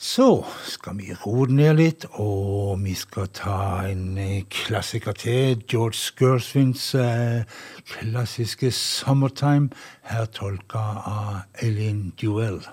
Så 0.02 0.46
skal 0.66 0.98
vi 0.98 1.14
roe 1.14 1.46
ned 1.52 1.76
litt, 1.78 2.08
og 2.18 2.80
vi 2.82 2.96
skal 2.98 3.28
ta 3.36 3.60
en 3.92 4.18
eh, 4.18 4.48
klassiker 4.50 5.14
til. 5.14 5.62
George 5.70 6.16
Gershwins 6.18 6.96
eh, 6.96 7.44
klassiske 7.86 8.72
'Summertime', 8.72 9.70
her 10.10 10.26
tolka 10.26 10.86
av 11.06 11.42
Eileen 11.62 12.14
Duell. 12.22 12.64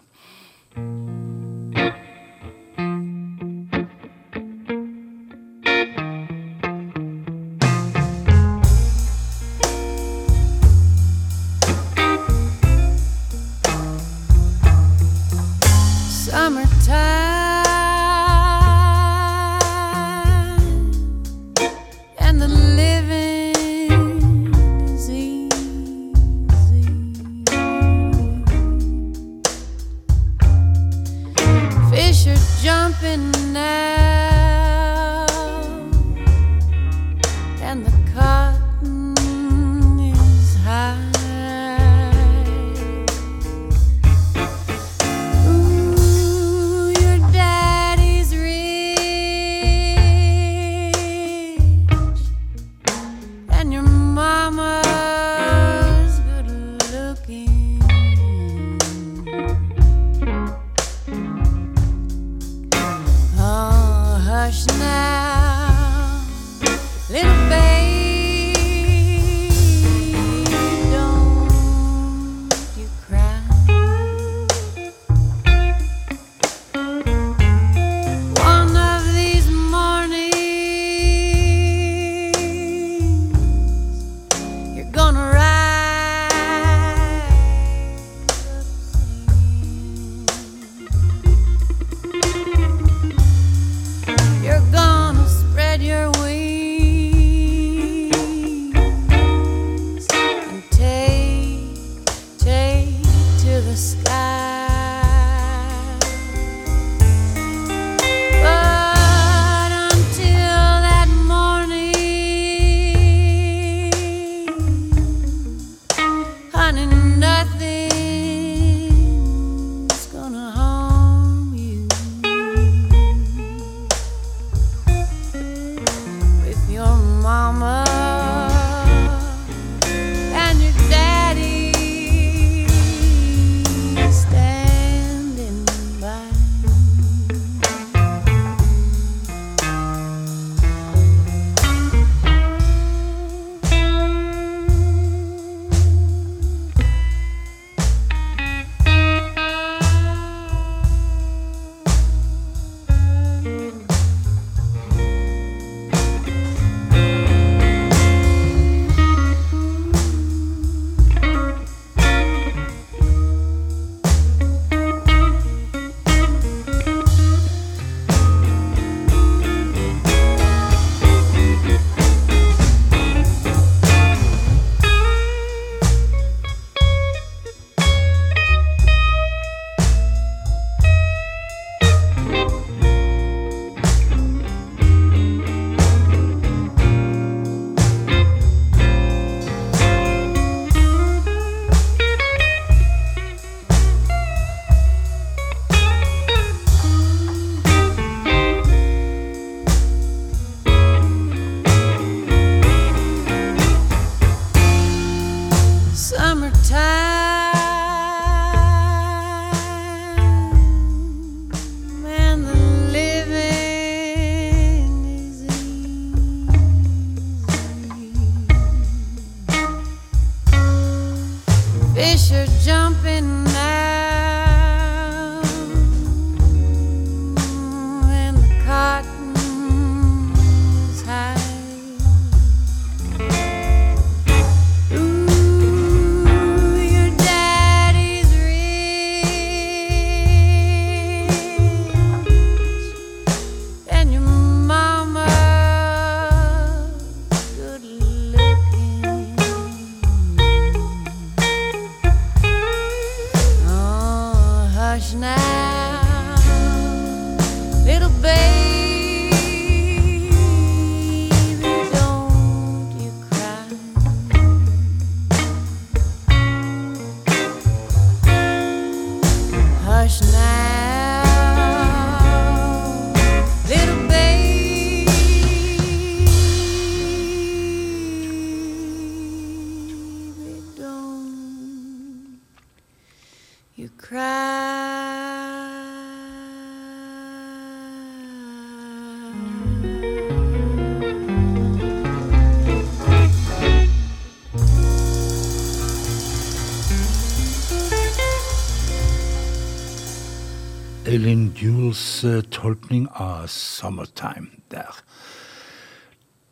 Eileen 301.19 301.53
Jules 301.57 302.25
eh, 302.25 302.43
tolkning 302.43 303.09
av 303.15 303.47
'Summertime' 303.47 304.61
der. 304.71 304.95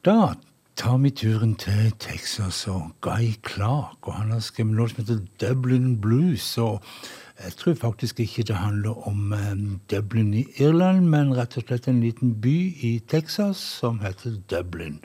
Da 0.04 0.34
tar 0.76 0.96
vi 0.98 1.10
turen 1.10 1.54
til 1.54 1.92
Texas 1.98 2.66
og 2.68 2.90
Guy 3.00 3.34
Clark. 3.46 4.08
og 4.08 4.14
Han 4.14 4.30
har 4.30 4.40
skrevet 4.40 4.70
en 4.70 4.76
låt 4.76 4.90
som 4.90 5.04
heter 5.04 5.20
'Dublin 5.38 6.00
Blues'. 6.00 6.58
og 6.58 6.82
Jeg 7.44 7.52
tror 7.52 7.74
faktisk 7.74 8.20
ikke 8.20 8.42
det 8.42 8.56
handler 8.56 9.08
om 9.08 9.32
eh, 9.32 9.78
Dublin 9.90 10.34
i 10.34 10.46
Irland, 10.56 11.00
men 11.00 11.36
rett 11.36 11.56
og 11.56 11.62
slett 11.62 11.88
en 11.88 12.00
liten 12.00 12.40
by 12.40 12.74
i 12.82 13.02
Texas 13.08 13.56
som 13.56 14.00
heter 14.00 14.42
Dublin. 14.50 15.00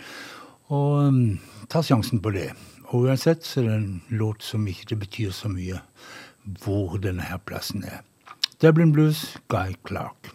Og 0.68 1.07
um, 1.07 1.39
ta 1.70 1.82
sjansen 1.82 2.20
på 2.22 2.32
det. 2.32 2.51
Og 2.84 3.01
uansett 3.01 3.45
så 3.45 3.59
er 3.59 3.64
det 3.64 3.76
en 3.76 4.01
låt 4.09 4.43
som 4.43 4.68
ikke 4.68 4.95
betyr 4.95 5.32
så 5.32 5.47
mye 5.47 5.82
hvor 6.64 6.97
denne 6.97 7.22
her 7.22 7.38
plassen 7.38 7.84
er. 7.84 8.11
Dublin 8.62 8.91
Blues, 8.91 9.38
Guy 9.47 9.74
Clark. 9.84 10.30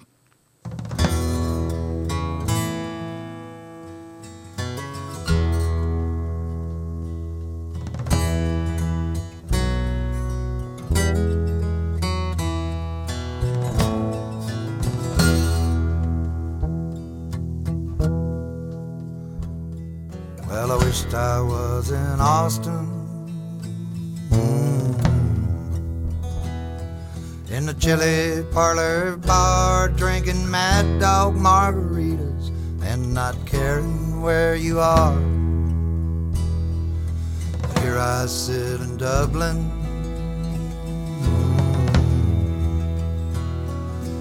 Well, 20.48 20.72
I 20.72 20.84
wished 20.84 21.14
I 21.14 21.40
was 21.40 21.92
in 21.92 22.20
Austin. 22.20 22.95
In 27.66 27.74
the 27.74 27.80
chili 27.80 28.44
parlor 28.52 29.16
bar, 29.16 29.88
drinking 29.88 30.48
mad 30.48 31.00
dog 31.00 31.34
margaritas 31.34 32.52
and 32.84 33.12
not 33.12 33.34
caring 33.44 34.22
where 34.22 34.54
you 34.54 34.78
are. 34.78 35.18
Here 37.80 37.98
I 37.98 38.26
sit 38.26 38.80
in 38.80 38.96
Dublin. 38.96 39.68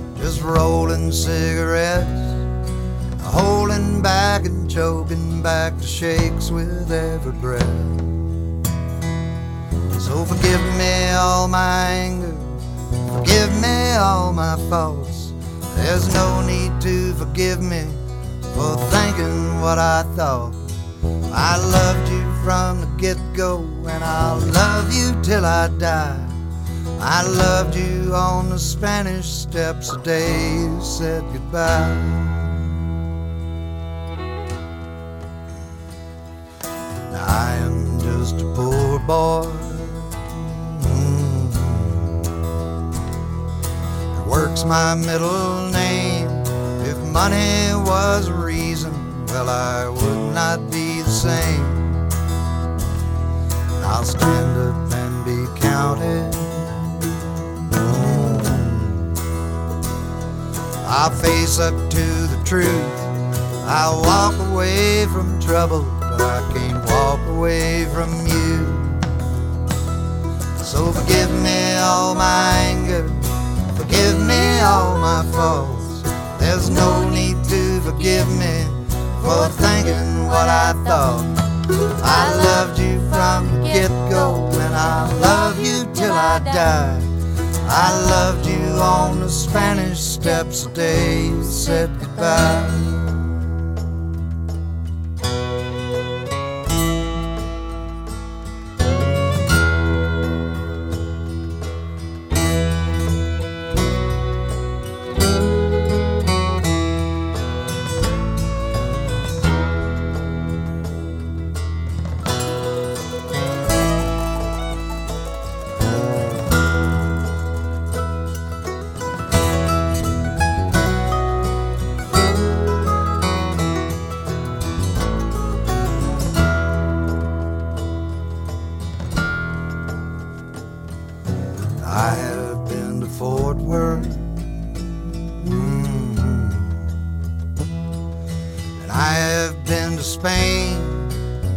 Mm. 0.08 0.18
Just 0.18 0.42
rolling 0.42 1.12
cigarettes 1.12 2.26
holding 3.22 4.02
back 4.02 4.46
and 4.46 4.68
choking 4.68 5.44
back 5.44 5.78
the 5.78 5.86
shakes 5.86 6.50
with 6.50 6.92
every 6.92 7.34
breath. 7.34 7.62
So 10.02 10.26
forgive 10.26 10.62
me 10.78 11.12
all 11.12 11.48
my 11.48 11.90
anger, 11.90 12.25
forgive 13.16 13.52
me 13.62 13.94
all 13.94 14.34
my 14.34 14.56
faults. 14.70 15.34
There's 15.76 16.14
no 16.14 16.42
need 16.42 16.82
to 16.82 17.14
forgive 17.14 17.62
me 17.62 17.84
for 18.54 18.76
thinking 18.92 19.62
what 19.62 19.78
I 19.78 20.04
thought. 20.16 20.54
I 21.32 21.58
loved 21.58 22.10
you 22.12 22.24
from 22.44 22.82
the 22.82 22.88
get 22.98 23.18
go, 23.34 23.60
and 23.88 24.04
I'll 24.04 24.40
love 24.40 24.94
you 24.94 25.16
till 25.22 25.46
I 25.46 25.68
die. 25.78 26.22
I 27.00 27.24
loved 27.28 27.76
you 27.76 28.14
on 28.14 28.50
the 28.50 28.60
Spanish 28.60 29.28
steps 29.28 29.92
the 29.92 30.00
day 30.00 30.60
you 30.60 30.82
said 30.82 31.24
goodbye. 31.34 31.96
I 37.14 37.56
am 37.66 38.00
just 38.00 38.42
a 38.42 38.46
poor 38.56 39.00
boy. 39.00 39.75
Works 44.36 44.66
my 44.66 44.94
middle 44.96 45.70
name. 45.70 46.28
If 46.84 46.98
money 47.14 47.72
was 47.90 48.28
a 48.28 48.34
reason, 48.34 48.92
well, 49.28 49.50
I 49.50 49.88
would 49.88 50.34
not 50.34 50.60
be 50.70 51.02
the 51.02 51.16
same. 51.26 51.66
I'll 53.86 54.04
stand 54.04 54.58
up 54.68 54.92
and 55.02 55.16
be 55.24 55.40
counted. 55.62 56.36
I'll 60.86 61.12
face 61.12 61.58
up 61.58 61.76
to 61.92 62.06
the 62.34 62.42
truth. 62.44 62.92
I'll 63.66 64.02
walk 64.02 64.36
away 64.52 65.06
from 65.14 65.40
trouble, 65.40 65.84
but 66.02 66.20
I 66.20 66.42
can't 66.54 66.84
walk 66.90 67.22
away 67.28 67.86
from 67.86 68.12
you. 68.28 68.56
So 70.62 70.92
forgive 70.92 71.32
me 71.42 71.76
all 71.78 72.16
my 72.16 72.52
anger, 72.72 73.08
forgive 73.96 74.28
me 74.28 74.60
all 74.60 74.98
my 74.98 75.24
faults. 75.32 76.02
There's 76.40 76.70
no 76.70 77.10
need 77.10 77.42
to 77.46 77.82
forgive 77.82 78.28
me 78.28 78.66
for 79.22 79.48
thinking 79.50 80.28
what 80.28 80.50
I 80.50 80.74
thought. 80.86 81.26
I 82.04 82.36
loved 82.36 82.80
you 82.80 83.00
from 83.10 83.62
the 83.62 83.68
get 83.68 83.90
go, 84.10 84.50
and 84.52 84.76
I 84.76 85.12
love 85.20 85.60
you 85.60 85.86
till 85.94 86.14
I 86.14 86.40
die. 86.40 87.02
I 87.68 88.06
loved 88.10 88.46
you 88.46 88.66
on 88.82 89.22
the 89.22 89.30
Spanish 89.30 90.00
steps 90.00 90.66
the 90.66 90.74
day 90.74 91.28
you 91.28 91.44
said 91.44 91.90
goodbye. 92.00 92.95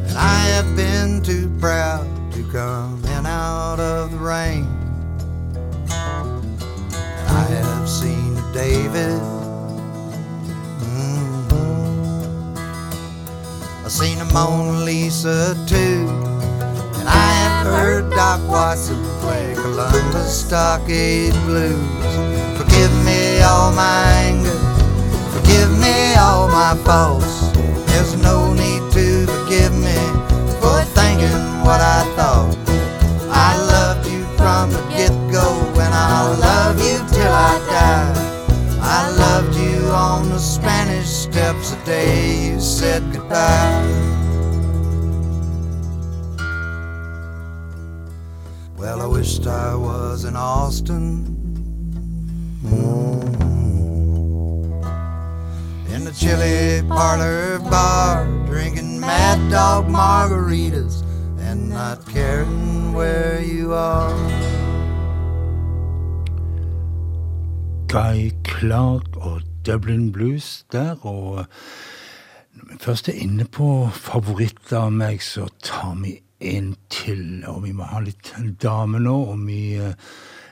And 0.09 0.17
I 0.17 0.39
have 0.55 0.75
been 0.75 1.23
too 1.23 1.49
proud 1.61 2.07
to 2.33 2.43
come 2.51 3.05
in 3.05 3.27
out 3.27 3.79
of 3.79 4.11
the 4.11 4.17
rain. 4.17 4.67
And 5.91 7.29
I 7.29 7.45
have 7.61 7.89
seen 7.89 8.35
David. 8.53 9.21
Mm. 10.83 11.47
I've 13.85 13.93
seen 13.93 14.19
a 14.19 14.25
Mona 14.33 14.81
Lisa 14.85 15.55
too. 15.69 16.09
And 16.99 17.09
I 17.09 17.31
have 17.45 17.67
heard 17.67 18.11
Doc 18.11 18.41
Watson 18.49 19.03
play 19.21 19.55
Columbus 19.55 20.45
Stockade 20.47 21.35
Blues. 21.45 21.79
Forgive 22.59 22.93
me 23.05 23.41
all 23.43 23.73
my 23.73 24.03
anger, 24.27 24.59
forgive 25.37 25.71
me 25.79 26.15
all 26.17 26.49
my 26.49 26.75
faults. 26.85 27.49
There's 27.89 28.17
no 28.23 28.53
need 28.55 28.83
to 28.93 29.08
forgive 29.29 29.75
me 29.89 30.01
for 30.61 30.79
thinking 30.99 31.41
what 31.67 31.81
I 31.97 32.01
thought. 32.17 32.57
I 33.49 33.51
loved 33.75 34.05
you 34.13 34.23
from 34.39 34.65
the 34.77 34.83
get 34.97 35.15
go, 35.31 35.47
and 35.85 35.93
I'll 35.95 36.35
love 36.51 36.77
you 36.89 36.97
till 37.15 37.35
I 37.51 37.55
die. 37.77 38.15
I 38.81 39.01
loved 39.25 39.55
you 39.57 39.79
on 39.91 40.31
the 40.31 40.39
Spanish 40.39 41.09
steps 41.09 41.73
the 41.73 41.81
day 41.85 42.49
you 42.49 42.61
said 42.61 43.03
goodbye. 43.13 43.85
Well, 48.79 49.03
I 49.03 49.07
wished 49.07 49.47
I 49.47 49.75
was 49.75 50.25
in 50.25 50.37
Austin. 50.37 51.37
In 55.95 56.05
the 56.05 56.13
chili 56.13 56.87
parlor 56.89 57.59
bar, 57.71 58.25
drinking 58.47 58.88
mad 59.09 59.41
dog 59.51 59.89
margaritas 59.89 61.03
and 61.41 61.71
not 61.71 61.99
caring 62.13 62.93
where 62.93 63.41
you 63.41 63.73
are. 63.73 64.15
Guy 67.89 68.31
Clark 68.45 69.17
og 69.17 69.41
Dublin 69.67 70.13
Blues 70.13 70.67
der, 70.73 71.07
og 71.07 71.47
når 72.53 72.65
vi 72.73 72.79
først 72.81 73.09
er 73.09 73.13
inne 73.13 73.45
på 73.45 73.89
favoritter 73.93 74.77
av 74.79 74.93
meg, 74.93 75.23
så 75.25 75.47
tar 75.65 75.95
vi 76.03 76.19
en 76.41 76.75
til. 76.91 77.45
Og 77.49 77.63
vi 77.65 77.73
må 77.73 77.89
ha 77.89 78.03
litt 78.05 78.35
dame 78.63 79.01
nå, 79.01 79.17
og 79.33 79.47
vi 79.47 79.63
eh, 79.81 79.95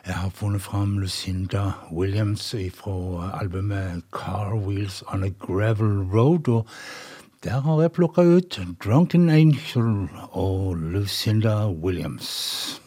Jeg 0.07 0.15
har 0.15 0.31
funnet 0.31 0.63
fram 0.63 0.99
Lucinda 0.99 1.73
Williams 1.93 2.55
fra 2.75 3.31
albumet 3.41 4.05
Car 4.13 4.55
Wheels 4.55 5.03
on 5.13 5.25
a 5.25 5.31
Gravel 5.31 6.07
Road, 6.15 6.49
og 6.49 6.67
der 7.47 7.61
har 7.63 7.81
jeg 7.81 7.93
plukka 7.93 8.23
ut 8.37 8.59
Drunken 8.85 9.31
Angel 9.31 10.09
og 10.33 10.75
Lucinda 10.75 11.69
Williams. 11.71 12.86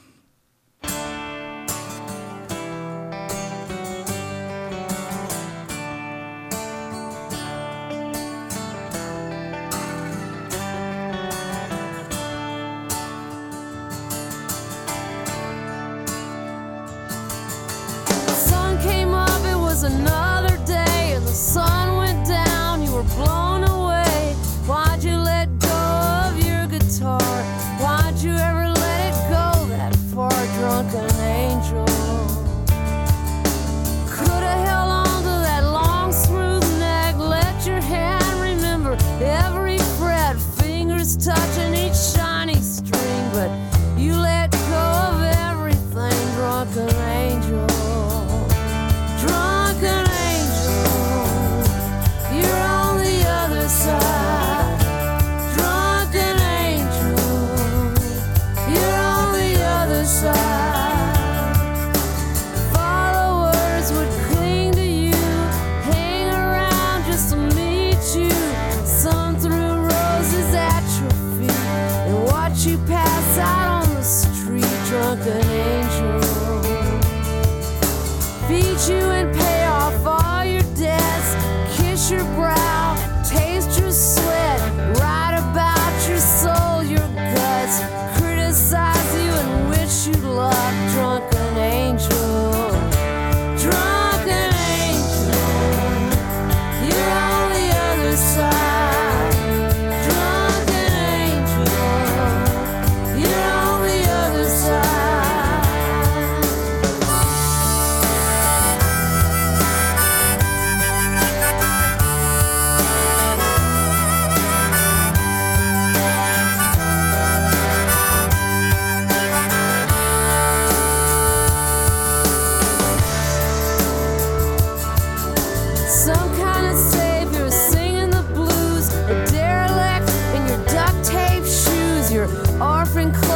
different 132.90 133.29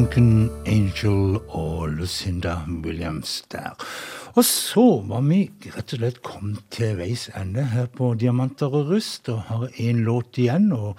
Drunken 0.00 0.48
Angel 0.66 1.36
og 1.48 1.88
Lucinda 1.88 2.54
Williams 2.84 3.44
der. 3.52 3.74
Og 4.32 4.44
så 4.44 4.84
var 5.04 5.20
vi 5.26 5.42
rett 5.74 5.92
og 5.92 6.00
slett 6.00 6.20
kommet 6.24 6.62
til 6.72 6.94
veis 6.96 7.26
ende 7.36 7.66
her 7.68 7.90
på 7.92 8.14
Diamanter 8.16 8.72
og 8.72 8.94
rust, 8.94 9.28
og 9.28 9.42
har 9.50 9.66
én 9.76 10.00
låt 10.06 10.40
igjen. 10.40 10.72
og 10.72 10.96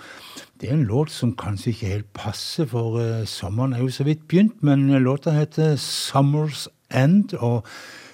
Det 0.62 0.70
er 0.70 0.74
en 0.74 0.86
låt 0.86 1.10
som 1.10 1.34
kanskje 1.34 1.72
ikke 1.72 1.94
helt 1.96 2.14
passer, 2.14 2.70
for 2.70 3.00
uh, 3.02 3.26
sommeren 3.26 3.74
er 3.74 3.82
jo 3.82 3.90
så 3.90 4.06
vidt 4.06 4.28
begynt, 4.28 4.62
men 4.62 4.86
låta 5.02 5.34
heter 5.34 5.82
Summer's 5.82 6.68
End. 6.94 7.34
og 7.34 7.66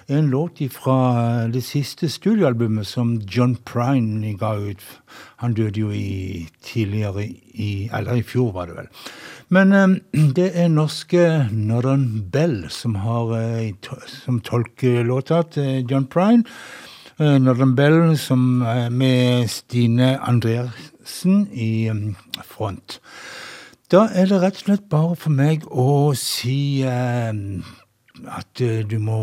en 0.08 0.30
låt 0.30 0.62
fra 0.72 1.48
det 1.52 1.60
siste 1.64 2.08
studioalbumet 2.08 2.86
som 2.86 3.18
John 3.28 3.56
Prine 3.56 4.38
ga 4.40 4.54
ut. 4.56 4.80
Han 5.36 5.54
døde 5.54 5.80
jo 5.80 5.90
i 5.90 6.48
tidligere 6.64 7.26
i 7.52 7.90
Eller 7.92 8.14
i 8.14 8.22
fjor, 8.22 8.52
var 8.52 8.66
det 8.66 8.76
vel. 8.76 8.88
Men 9.48 9.72
eh, 9.72 9.88
det 10.36 10.50
er 10.54 10.68
norske 10.72 11.24
Northern 11.52 12.28
Bell 12.32 12.66
som 12.72 12.98
har 13.02 13.32
eh, 13.38 13.72
som 14.06 14.40
tolker 14.44 15.02
låta 15.08 15.42
til 15.54 15.86
John 15.88 16.06
Prine. 16.06 16.44
Eh, 17.18 17.38
Northern 17.40 17.74
Bell 17.76 18.16
som 18.20 18.62
med 18.92 19.48
Stine 19.48 20.18
Andreassen 20.20 21.46
i 21.52 21.90
front. 22.44 23.00
Da 23.88 24.04
er 24.12 24.28
det 24.28 24.42
rett 24.42 24.58
og 24.60 24.66
slett 24.66 24.88
bare 24.92 25.16
for 25.16 25.32
meg 25.32 25.64
å 25.72 26.12
si 26.12 26.84
at 26.84 28.60
du 28.60 28.98
må 29.00 29.20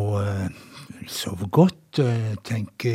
Sov 1.07 1.43
godt, 1.53 1.99
eh, 2.01 2.33
tenk 2.43 2.85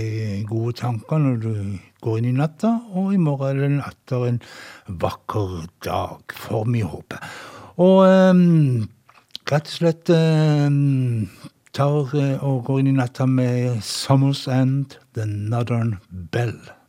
gode 0.49 0.73
tanker 0.79 1.19
når 1.23 1.37
du 1.43 1.55
går 2.03 2.19
inn 2.19 2.31
i 2.31 2.37
natta, 2.37 2.73
og 2.97 3.13
i 3.15 3.21
morgen 3.21 3.61
er 3.61 3.69
det 3.69 3.85
atter 3.87 4.27
en 4.29 4.41
vakker 5.03 5.69
dag, 5.85 6.35
for 6.35 6.69
mye 6.69 6.89
håpe. 6.89 7.21
Og 7.81 8.03
um, 8.09 8.89
rett 9.51 9.71
og 9.71 9.77
slett 9.77 10.11
um, 10.13 11.29
tar 11.77 12.13
og 12.43 12.65
går 12.67 12.83
inn 12.83 12.93
i 12.93 12.99
natta 12.99 13.27
med 13.27 13.81
'Summers 13.81 14.47
End', 14.49 14.99
'The 15.15 15.27
Northern 15.27 15.99
Bell'. 16.11 16.80